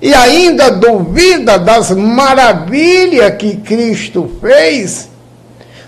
e 0.00 0.12
ainda 0.12 0.70
duvida 0.70 1.58
das 1.58 1.90
maravilhas 1.92 3.36
que 3.36 3.56
Cristo 3.58 4.30
fez, 4.40 5.08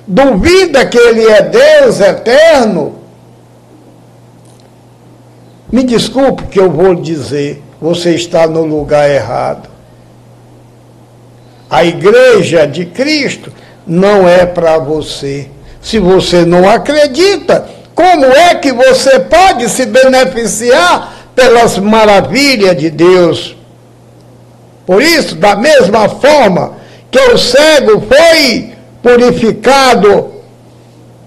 duvida 0.06 0.86
que 0.86 0.98
Ele 0.98 1.26
é 1.26 1.42
Deus 1.42 2.00
eterno. 2.00 2.98
Me 5.70 5.82
desculpe 5.82 6.44
que 6.44 6.60
eu 6.60 6.70
vou 6.70 6.94
dizer, 6.94 7.62
você 7.80 8.14
está 8.14 8.46
no 8.46 8.64
lugar 8.64 9.10
errado. 9.10 9.68
A 11.68 11.84
igreja 11.84 12.66
de 12.66 12.86
Cristo 12.86 13.52
não 13.86 14.28
é 14.28 14.46
para 14.46 14.78
você. 14.78 15.48
Se 15.80 15.98
você 15.98 16.44
não 16.44 16.68
acredita, 16.68 17.66
como 17.94 18.24
é 18.26 18.54
que 18.54 18.72
você 18.72 19.20
pode 19.20 19.68
se 19.68 19.86
beneficiar 19.86 21.30
pelas 21.34 21.78
maravilhas 21.78 22.76
de 22.76 22.90
Deus? 22.90 23.56
Por 24.86 25.02
isso, 25.02 25.34
da 25.34 25.56
mesma 25.56 26.08
forma 26.08 26.74
que 27.10 27.18
o 27.18 27.38
cego 27.38 28.02
foi 28.02 28.73
purificado 29.04 30.32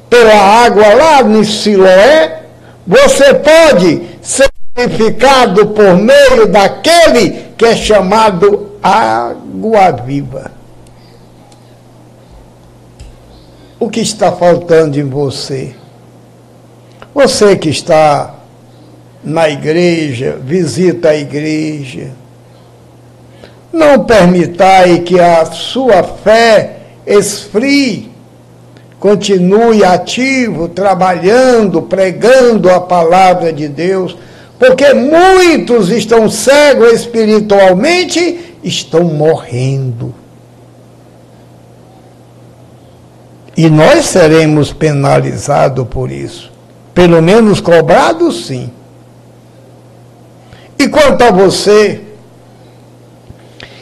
pela 0.10 0.34
água 0.34 0.96
lá 0.96 1.24
no 1.24 1.46
Siloé, 1.46 2.42
você 2.88 3.36
pode 3.36 4.02
ser 4.20 4.50
purificado 4.74 5.68
por 5.68 5.96
meio 5.96 6.48
daquele 6.48 7.54
que 7.56 7.66
é 7.66 7.76
chamado 7.76 8.72
água 8.82 9.92
viva. 9.92 10.52
O 13.80 13.92
que 13.92 14.00
está 14.00 14.32
faltando 14.32 15.00
em 15.00 15.08
você? 15.08 15.76
Você 17.14 17.56
que 17.56 17.70
está 17.70 18.34
na 19.24 19.48
igreja, 19.50 20.40
visita 20.42 21.10
a 21.10 21.16
igreja, 21.16 22.10
não 23.72 24.04
permitai 24.04 25.02
que 25.02 25.20
a 25.20 25.46
sua 25.46 26.02
fé 26.02 26.77
esfrie. 27.08 28.12
Continue 29.00 29.84
ativo, 29.84 30.68
trabalhando, 30.68 31.84
pregando 31.84 32.70
a 32.70 32.80
palavra 32.80 33.54
de 33.54 33.68
Deus, 33.68 34.18
porque 34.60 34.94
muitos 34.94 35.90
estão 35.90 36.30
cegos 36.30 36.94
espiritualmente, 36.94 38.56
estão 38.64 39.04
morrendo. 39.04 40.14
E 43.56 43.70
nós 43.70 44.06
seremos 44.06 44.74
penalizados 44.74 45.88
por 45.88 46.12
isso. 46.12 46.52
Pelo 46.94 47.22
menos 47.22 47.62
cobrado, 47.62 48.32
sim. 48.32 48.72
E 50.78 50.88
quanto 50.88 51.24
a 51.24 51.32
você, 51.32 52.02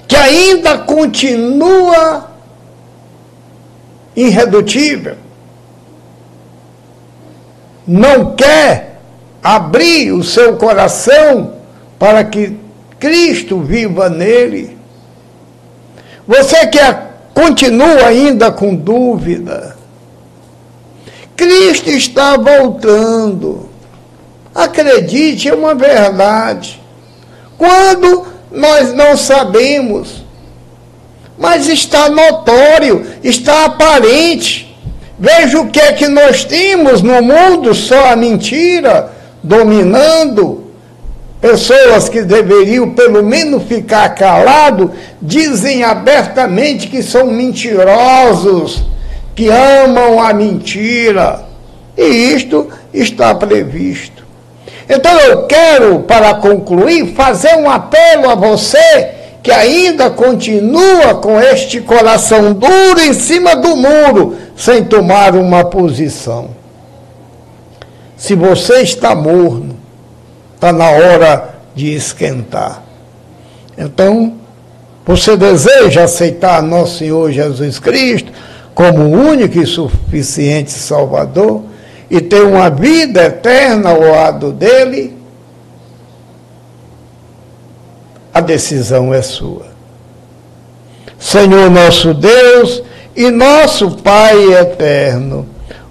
que 0.07 0.15
ainda 0.15 0.77
continua 0.77 2.34
irredutível, 4.15 5.17
não 7.87 8.35
quer 8.35 8.99
abrir 9.43 10.11
o 10.11 10.23
seu 10.23 10.55
coração 10.57 11.53
para 11.99 12.23
que 12.23 12.57
Cristo 12.99 13.59
viva 13.59 14.09
nele. 14.09 14.77
Você 16.27 16.65
que 16.67 16.79
continua 17.33 18.07
ainda 18.07 18.51
com 18.51 18.73
dúvida, 18.75 19.75
Cristo 21.35 21.89
está 21.89 22.37
voltando. 22.37 23.69
Acredite, 24.53 25.49
é 25.49 25.53
uma 25.53 25.75
verdade. 25.75 26.81
Quando 27.57 28.25
nós 28.51 28.93
não 28.93 29.15
sabemos, 29.17 30.24
mas 31.37 31.67
está 31.67 32.09
notório, 32.09 33.05
está 33.23 33.65
aparente. 33.65 34.75
Veja 35.17 35.59
o 35.59 35.69
que 35.69 35.79
é 35.79 35.93
que 35.93 36.07
nós 36.07 36.43
temos 36.43 37.01
no 37.01 37.21
mundo, 37.21 37.73
só 37.73 38.11
a 38.11 38.15
mentira 38.15 39.11
dominando. 39.41 40.63
Pessoas 41.39 42.09
que 42.09 42.23
deveriam 42.23 42.91
pelo 42.91 43.23
menos 43.23 43.63
ficar 43.63 44.09
calado, 44.15 44.91
dizem 45.21 45.83
abertamente 45.83 46.87
que 46.87 47.03
são 47.03 47.27
mentirosos 47.27 48.83
que 49.35 49.49
amam 49.49 50.21
a 50.21 50.33
mentira. 50.33 51.43
E 51.97 52.03
isto 52.33 52.69
está 52.93 53.35
previsto. 53.35 54.25
Então 54.89 55.19
eu 55.19 55.43
quero, 55.43 55.99
para 56.01 56.35
concluir, 56.35 57.13
fazer 57.13 57.55
um 57.57 57.69
apelo 57.69 58.29
a 58.29 58.35
você 58.35 59.24
que 59.45 59.51
ainda 59.51 60.09
continua 60.09 61.13
com 61.21 61.39
este 61.39 61.79
coração 61.79 62.51
duro 62.51 62.99
em 62.99 63.13
cima 63.13 63.55
do 63.55 63.75
muro, 63.75 64.35
sem 64.57 64.83
tomar 64.83 65.35
uma 65.35 65.63
posição. 65.63 66.49
Se 68.17 68.33
você 68.33 68.81
está 68.81 69.13
morno, 69.13 69.77
está 70.55 70.73
na 70.73 70.89
hora 70.89 71.57
de 71.75 71.93
esquentar. 71.93 72.81
Então, 73.77 74.33
você 75.05 75.37
deseja 75.37 76.05
aceitar 76.05 76.63
nosso 76.63 76.97
Senhor 76.97 77.31
Jesus 77.31 77.77
Cristo 77.77 78.31
como 78.73 79.03
único 79.03 79.59
e 79.59 79.65
suficiente 79.67 80.71
Salvador 80.71 81.61
e 82.09 82.19
ter 82.19 82.41
uma 82.41 82.71
vida 82.71 83.25
eterna 83.25 83.91
ao 83.91 84.01
lado 84.01 84.51
dele, 84.51 85.15
a 88.35 88.41
decisão 88.41 89.13
é 89.13 89.21
sua. 89.21 89.67
Senhor 91.17 91.71
nosso 91.71 92.13
Deus 92.13 92.83
e 93.15 93.31
nosso 93.31 93.91
Pai 93.91 94.53
eterno, 94.59 95.47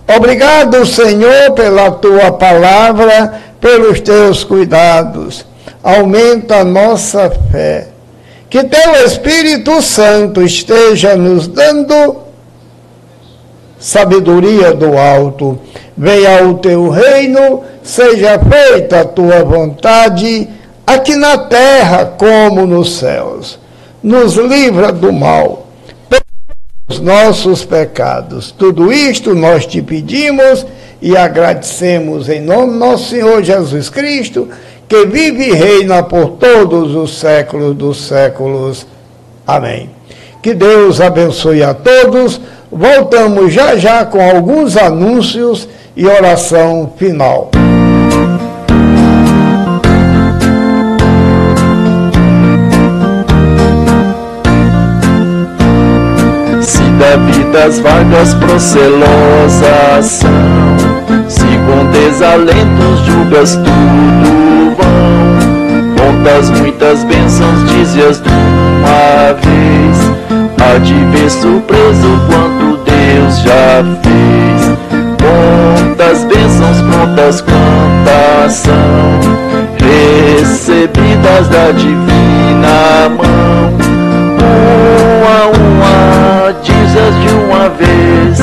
obrigado, 0.07 0.85
Senhor, 0.85 1.53
pela 1.53 1.91
tua 1.91 2.33
palavra, 2.33 3.41
pelos 3.59 3.99
teus 4.01 4.45
cuidados. 4.45 5.47
Aumenta 5.83 6.57
a 6.57 6.65
nossa 6.65 7.31
fé. 7.51 7.89
Que 8.51 8.63
teu 8.63 9.07
Espírito 9.07 9.81
Santo 9.81 10.43
esteja 10.43 11.17
nos 11.17 11.49
dando 11.49 12.25
sabedoria 13.79 14.75
do 14.75 14.99
alto. 14.99 15.59
Venha 15.97 16.47
o 16.47 16.59
teu 16.59 16.91
reino, 16.91 17.63
seja 17.83 18.39
feita 18.39 19.01
a 19.01 19.05
tua 19.07 19.43
vontade, 19.43 20.47
aqui 20.87 21.17
na 21.17 21.39
terra 21.39 22.07
como 22.19 22.67
nos 22.67 22.97
céus. 22.99 23.59
Nos 24.03 24.35
livra 24.35 24.93
do 24.93 25.13
mal, 25.13 25.67
os 26.89 27.01
nossos 27.01 27.65
pecados. 27.65 28.51
Tudo 28.53 28.93
isto 28.93 29.35
nós 29.35 29.65
te 29.65 29.81
pedimos 29.81 30.67
e 31.01 31.17
agradecemos 31.17 32.29
em 32.29 32.41
nome 32.41 32.73
do 32.73 32.79
nosso 32.79 33.09
Senhor 33.11 33.43
Jesus 33.43 33.89
Cristo, 33.89 34.49
que 34.87 35.07
vive 35.07 35.49
e 35.49 35.53
reina 35.53 36.03
por 36.03 36.33
todos 36.33 36.95
os 36.95 37.19
séculos 37.19 37.75
dos 37.75 38.07
séculos. 38.07 38.87
Amém. 39.47 39.91
Que 40.43 40.53
Deus 40.53 41.01
abençoe 41.01 41.63
a 41.63 41.73
todos. 41.73 42.39
Voltamos 42.71 43.53
já 43.53 43.77
já 43.77 44.05
com 44.05 44.21
alguns 44.21 44.77
anúncios 44.77 45.67
e 45.97 46.07
oração 46.07 46.93
final. 46.99 47.51
Vida, 56.95 57.17
vidas 57.27 57.81
vagas 57.81 58.35
procelosas 58.35 60.05
são. 60.05 60.31
Se 61.29 61.45
com 61.45 61.91
desalentos 61.91 63.01
julgas 63.07 63.57
tudo 63.57 64.75
vão, 64.77 65.97
contas 65.97 66.51
muitas 66.51 67.05
bênçãos, 67.05 67.65
dizias 67.69 68.21
de 68.21 68.29
uma 68.29 69.33
vez. 69.35 70.15
Há 70.59 70.79
de 70.79 70.95
ver 70.95 71.31
surpreso 71.31 72.21
quanto 72.27 72.79
Deus 72.85 73.39
já 73.41 73.85
fez. 74.03 74.79
Quantas 75.21 76.25
bênçãos, 76.25 76.81
quantas 76.81 77.41
quantas 77.41 78.53
são 78.53 79.45
recebidas 79.79 81.49
da 81.49 81.71
divina 81.73 83.09
mão. 83.11 83.75
Uma 84.41 85.35
a 85.35 85.47
uma, 85.49 85.74
dizes 86.65 87.15
de 87.21 87.35
uma 87.35 87.69
vez, 87.69 88.41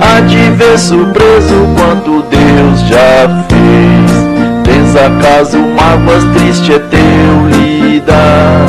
há 0.00 0.20
de 0.20 0.50
ver 0.56 0.78
surpreso 0.78 1.68
quanto 1.76 2.22
Deus 2.22 2.80
já 2.88 3.44
fez. 3.48 4.10
Tens 4.64 4.96
acaso 4.96 5.58
mágoas, 5.58 6.24
triste 6.34 6.72
é 6.72 6.78
teu 6.78 7.48
lidar. 7.50 8.66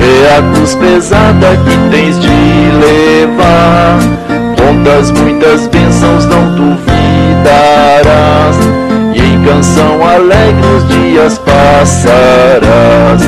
É 0.00 0.38
a 0.38 0.42
cruz 0.54 0.74
pesada 0.74 1.48
que 1.64 1.76
tens 1.90 2.18
de 2.18 2.28
levar. 2.28 3.98
Contas 4.56 5.10
muitas 5.10 5.66
bênçãos 5.66 6.24
não 6.26 6.54
duvidarás. 6.54 6.96
E 9.14 9.20
em 9.20 9.44
canção 9.44 10.02
alegre 10.06 10.66
os 10.76 10.88
dias 10.88 11.38
passarás. 11.38 13.22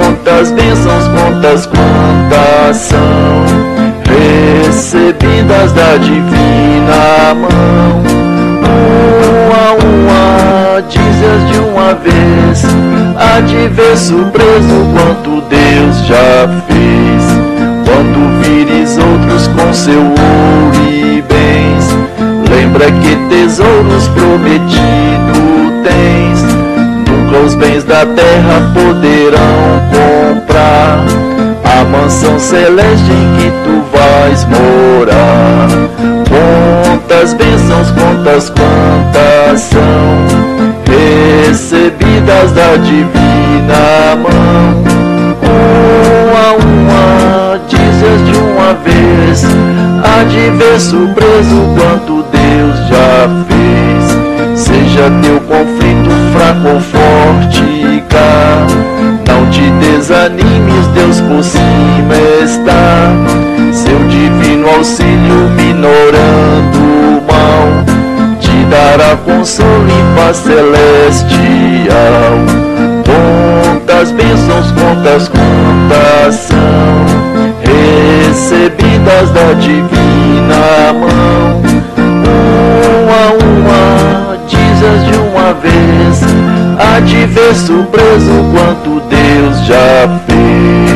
Quantas 0.00 0.50
bênçãos, 0.52 1.08
quantas 1.08 1.66
quantas 1.66 2.76
são 2.76 3.45
recebidas 4.76 5.72
da 5.72 5.96
divina 5.96 7.34
mão. 7.34 8.02
Uma 9.46 9.56
a 9.56 9.72
uma, 9.72 10.82
dizes 10.82 11.50
de 11.50 11.58
uma 11.60 11.94
vez, 11.94 12.62
há 13.16 13.40
de 13.40 13.68
ver 13.68 13.96
surpreso 13.96 14.86
quanto 14.92 15.40
Deus 15.48 16.06
já 16.06 16.46
fez. 16.66 17.24
Quando 17.86 18.42
vires 18.42 18.98
outros 18.98 19.48
com 19.48 19.72
seu 19.72 20.02
ouro 20.02 20.90
e 20.90 21.22
bens, 21.22 21.96
lembra 22.50 22.84
que 22.90 23.16
tesouros 23.30 24.08
prometido 24.08 25.72
tens. 25.84 26.42
Nunca 27.08 27.38
os 27.46 27.54
bens 27.54 27.82
da 27.82 28.04
terra 28.04 28.72
poderão 28.74 29.80
comprar 29.88 31.02
a 31.64 31.84
mansão 31.84 32.38
celeste 32.38 33.10
em 33.10 33.36
que 33.38 33.50
tu 33.64 33.75
vais 33.96 34.44
morar. 34.44 35.68
Quantas 36.28 37.32
bênçãos, 37.34 37.90
quantas 37.92 38.50
quantas 38.50 39.60
são 39.60 40.46
recebidas 40.86 42.52
da 42.52 42.76
divina 42.76 44.16
mão. 44.16 44.84
Uma 45.42 46.40
a 46.40 46.52
uma, 46.52 47.60
dizes 47.68 48.26
de 48.26 48.36
uma 48.38 48.74
vez, 48.84 49.44
há 50.04 50.24
de 50.24 50.50
ver 50.50 50.78
surpreso 50.78 51.62
quanto 51.76 52.24
Deus 52.30 52.76
já 52.88 53.28
fez. 53.48 54.58
Seja 54.58 55.10
teu 55.22 55.40
conflito 55.40 56.10
fraco 56.32 56.68
ou 56.74 56.80
forte, 56.80 58.04
cá. 58.08 58.66
Não 59.28 59.50
te 59.50 59.70
desanimes, 59.80 60.86
Deus 60.94 61.20
por 61.20 61.42
cima 61.42 62.14
está. 62.42 63.45
Seu 63.76 63.98
divino 64.08 64.70
auxílio 64.70 65.50
minorando 65.54 66.78
o 66.78 67.22
mal, 67.30 67.84
te 68.40 68.64
dará 68.70 69.14
consolo 69.16 69.86
e 69.86 70.16
paz 70.16 70.38
celestial. 70.38 71.86
Quantas 73.04 74.12
bênçãos, 74.12 74.72
quantas 74.72 75.28
contas 75.28 76.34
são 76.36 76.56
recebidas 77.60 79.30
da 79.32 79.52
divina 79.52 80.94
mão. 80.94 81.60
Uma 83.04 83.20
a 83.24 83.32
uma, 83.44 84.38
dizes 84.48 85.04
de 85.04 85.18
uma 85.18 85.52
vez, 85.52 86.22
há 86.78 86.98
de 87.00 87.26
ver 87.26 87.54
surpreso 87.54 88.42
quanto 88.54 89.02
Deus 89.06 89.66
já 89.66 90.18
fez. 90.26 90.95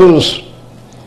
A 0.00 0.02
todos 0.02 0.44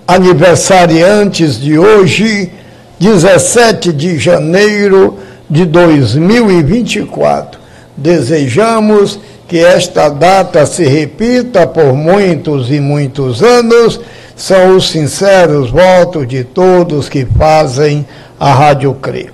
aniversariantes 0.08 1.60
de 1.60 1.80
hoje, 1.80 2.52
17 3.00 3.92
de 3.92 4.20
janeiro 4.20 5.18
de 5.50 5.66
2024. 5.66 7.60
Desejamos 7.98 9.20
que 9.48 9.58
esta 9.58 10.10
data 10.10 10.66
se 10.68 10.84
repita 10.86 11.66
por 11.66 11.94
muitos 11.94 12.70
e 12.70 12.80
muitos 12.80 13.42
anos. 13.42 14.00
São 14.36 14.76
os 14.78 14.90
sinceros 14.90 15.72
votos 15.72 16.28
de 16.28 16.44
todos 16.44 17.10
que 17.10 17.26
fazem 17.26 18.06
a 18.40 18.54
Rádio 18.54 18.94
CRE. 18.96 19.32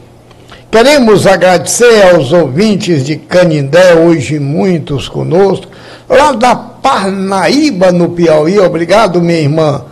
Queremos 0.71 1.27
agradecer 1.27 2.13
aos 2.13 2.31
ouvintes 2.31 3.05
de 3.05 3.17
Canindé, 3.17 3.95
hoje 3.95 4.39
muitos 4.39 5.09
conosco, 5.09 5.67
lá 6.07 6.31
da 6.31 6.68
Parnaíba, 6.81 7.91
no 7.91 8.09
Piauí. 8.09 8.59
Obrigado, 8.59 9.21
minha 9.21 9.39
irmã. 9.39 9.83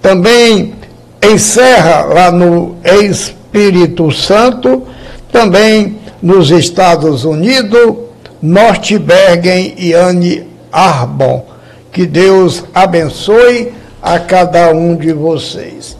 Também 0.00 0.74
em 1.22 1.38
Serra, 1.38 2.04
lá 2.04 2.30
no 2.30 2.76
Espírito 2.84 4.10
Santo. 4.12 4.82
Também 5.32 5.98
nos 6.22 6.50
Estados 6.50 7.24
Unidos, 7.24 7.96
Norte 8.40 8.98
Bergen 8.98 9.74
e 9.76 9.92
Anne 9.92 10.46
Arbon. 10.72 11.44
Que 11.92 12.06
Deus 12.06 12.64
abençoe 12.74 13.72
a 14.02 14.18
cada 14.18 14.70
um 14.70 14.94
de 14.96 15.12
vocês. 15.12 15.96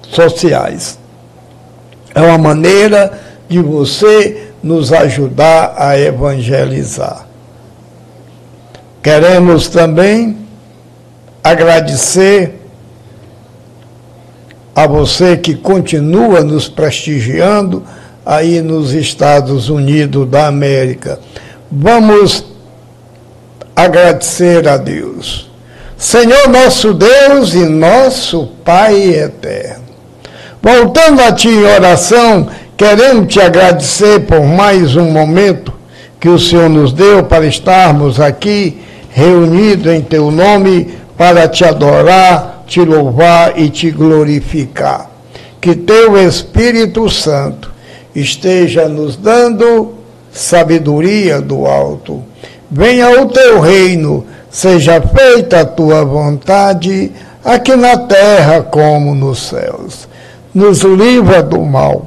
sociais. 0.02 0.96
É 2.14 2.20
uma 2.20 2.38
maneira 2.38 3.18
de 3.48 3.58
você 3.58 4.52
nos 4.62 4.92
ajudar 4.92 5.74
a 5.76 5.98
evangelizar. 5.98 7.26
Queremos 9.04 9.68
também 9.68 10.34
agradecer 11.42 12.54
a 14.74 14.86
você 14.86 15.36
que 15.36 15.54
continua 15.54 16.42
nos 16.42 16.70
prestigiando 16.70 17.82
aí 18.24 18.62
nos 18.62 18.94
Estados 18.94 19.68
Unidos 19.68 20.26
da 20.30 20.46
América. 20.46 21.20
Vamos 21.70 22.46
agradecer 23.76 24.66
a 24.66 24.78
Deus. 24.78 25.50
Senhor 25.98 26.48
nosso 26.48 26.94
Deus 26.94 27.52
e 27.52 27.66
nosso 27.66 28.52
Pai 28.64 29.16
eterno. 29.16 29.84
Voltando 30.62 31.20
a 31.20 31.30
Ti 31.30 31.48
em 31.48 31.62
oração, 31.62 32.48
queremos 32.74 33.30
te 33.30 33.38
agradecer 33.38 34.20
por 34.20 34.42
mais 34.46 34.96
um 34.96 35.10
momento 35.10 35.74
que 36.18 36.30
o 36.30 36.38
Senhor 36.38 36.70
nos 36.70 36.90
deu 36.90 37.22
para 37.24 37.44
estarmos 37.44 38.18
aqui 38.18 38.80
reunidos 39.14 39.92
em 39.92 40.02
Teu 40.02 40.30
nome 40.30 40.98
para 41.16 41.46
te 41.46 41.64
adorar, 41.64 42.64
te 42.66 42.84
louvar 42.84 43.58
e 43.58 43.70
te 43.70 43.90
glorificar. 43.90 45.08
Que 45.60 45.76
Teu 45.76 46.18
Espírito 46.18 47.08
Santo 47.08 47.72
esteja 48.14 48.88
nos 48.88 49.16
dando 49.16 49.94
sabedoria 50.32 51.40
do 51.40 51.64
alto. 51.64 52.22
Venha 52.68 53.22
o 53.22 53.26
Teu 53.26 53.60
reino, 53.60 54.26
seja 54.50 55.00
feita 55.00 55.60
a 55.60 55.64
Tua 55.64 56.04
vontade, 56.04 57.12
aqui 57.44 57.76
na 57.76 57.96
terra 57.96 58.62
como 58.62 59.14
nos 59.14 59.46
céus 59.46 60.08
nos 60.54 60.82
livra 60.82 61.42
do 61.42 61.60
mal, 61.62 62.06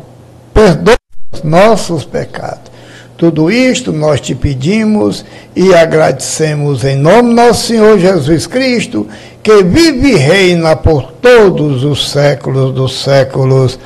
perdoa 0.54 0.96
os 1.34 1.44
nossos 1.44 2.06
pecados. 2.06 2.72
Tudo 3.18 3.50
isto 3.50 3.92
nós 3.92 4.22
te 4.22 4.36
pedimos 4.36 5.26
e 5.56 5.74
agradecemos 5.74 6.84
em 6.84 6.96
nome 6.96 7.34
nosso 7.34 7.66
Senhor 7.66 7.98
Jesus 7.98 8.46
Cristo, 8.46 9.08
que 9.42 9.64
vive 9.64 10.12
e 10.12 10.16
reina 10.16 10.76
por 10.76 11.12
todos 11.14 11.84
os 11.84 12.12
séculos 12.12 12.76
dos 12.76 13.02
séculos. 13.02 13.80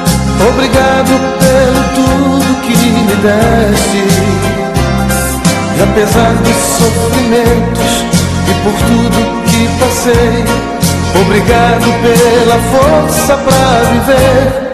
obrigado 0.50 1.14
pelo 1.40 1.82
tudo 1.94 2.62
que 2.62 2.76
me 2.76 3.16
deste. 3.22 4.53
Apesar 5.84 6.34
dos 6.36 6.56
sofrimentos 6.78 8.06
e 8.48 8.54
por 8.64 8.74
tudo 8.88 9.44
que 9.44 9.68
passei, 9.80 10.46
obrigado 11.22 11.86
pela 12.02 12.58
força 12.72 13.38
para 13.38 13.84
viver. 13.92 14.73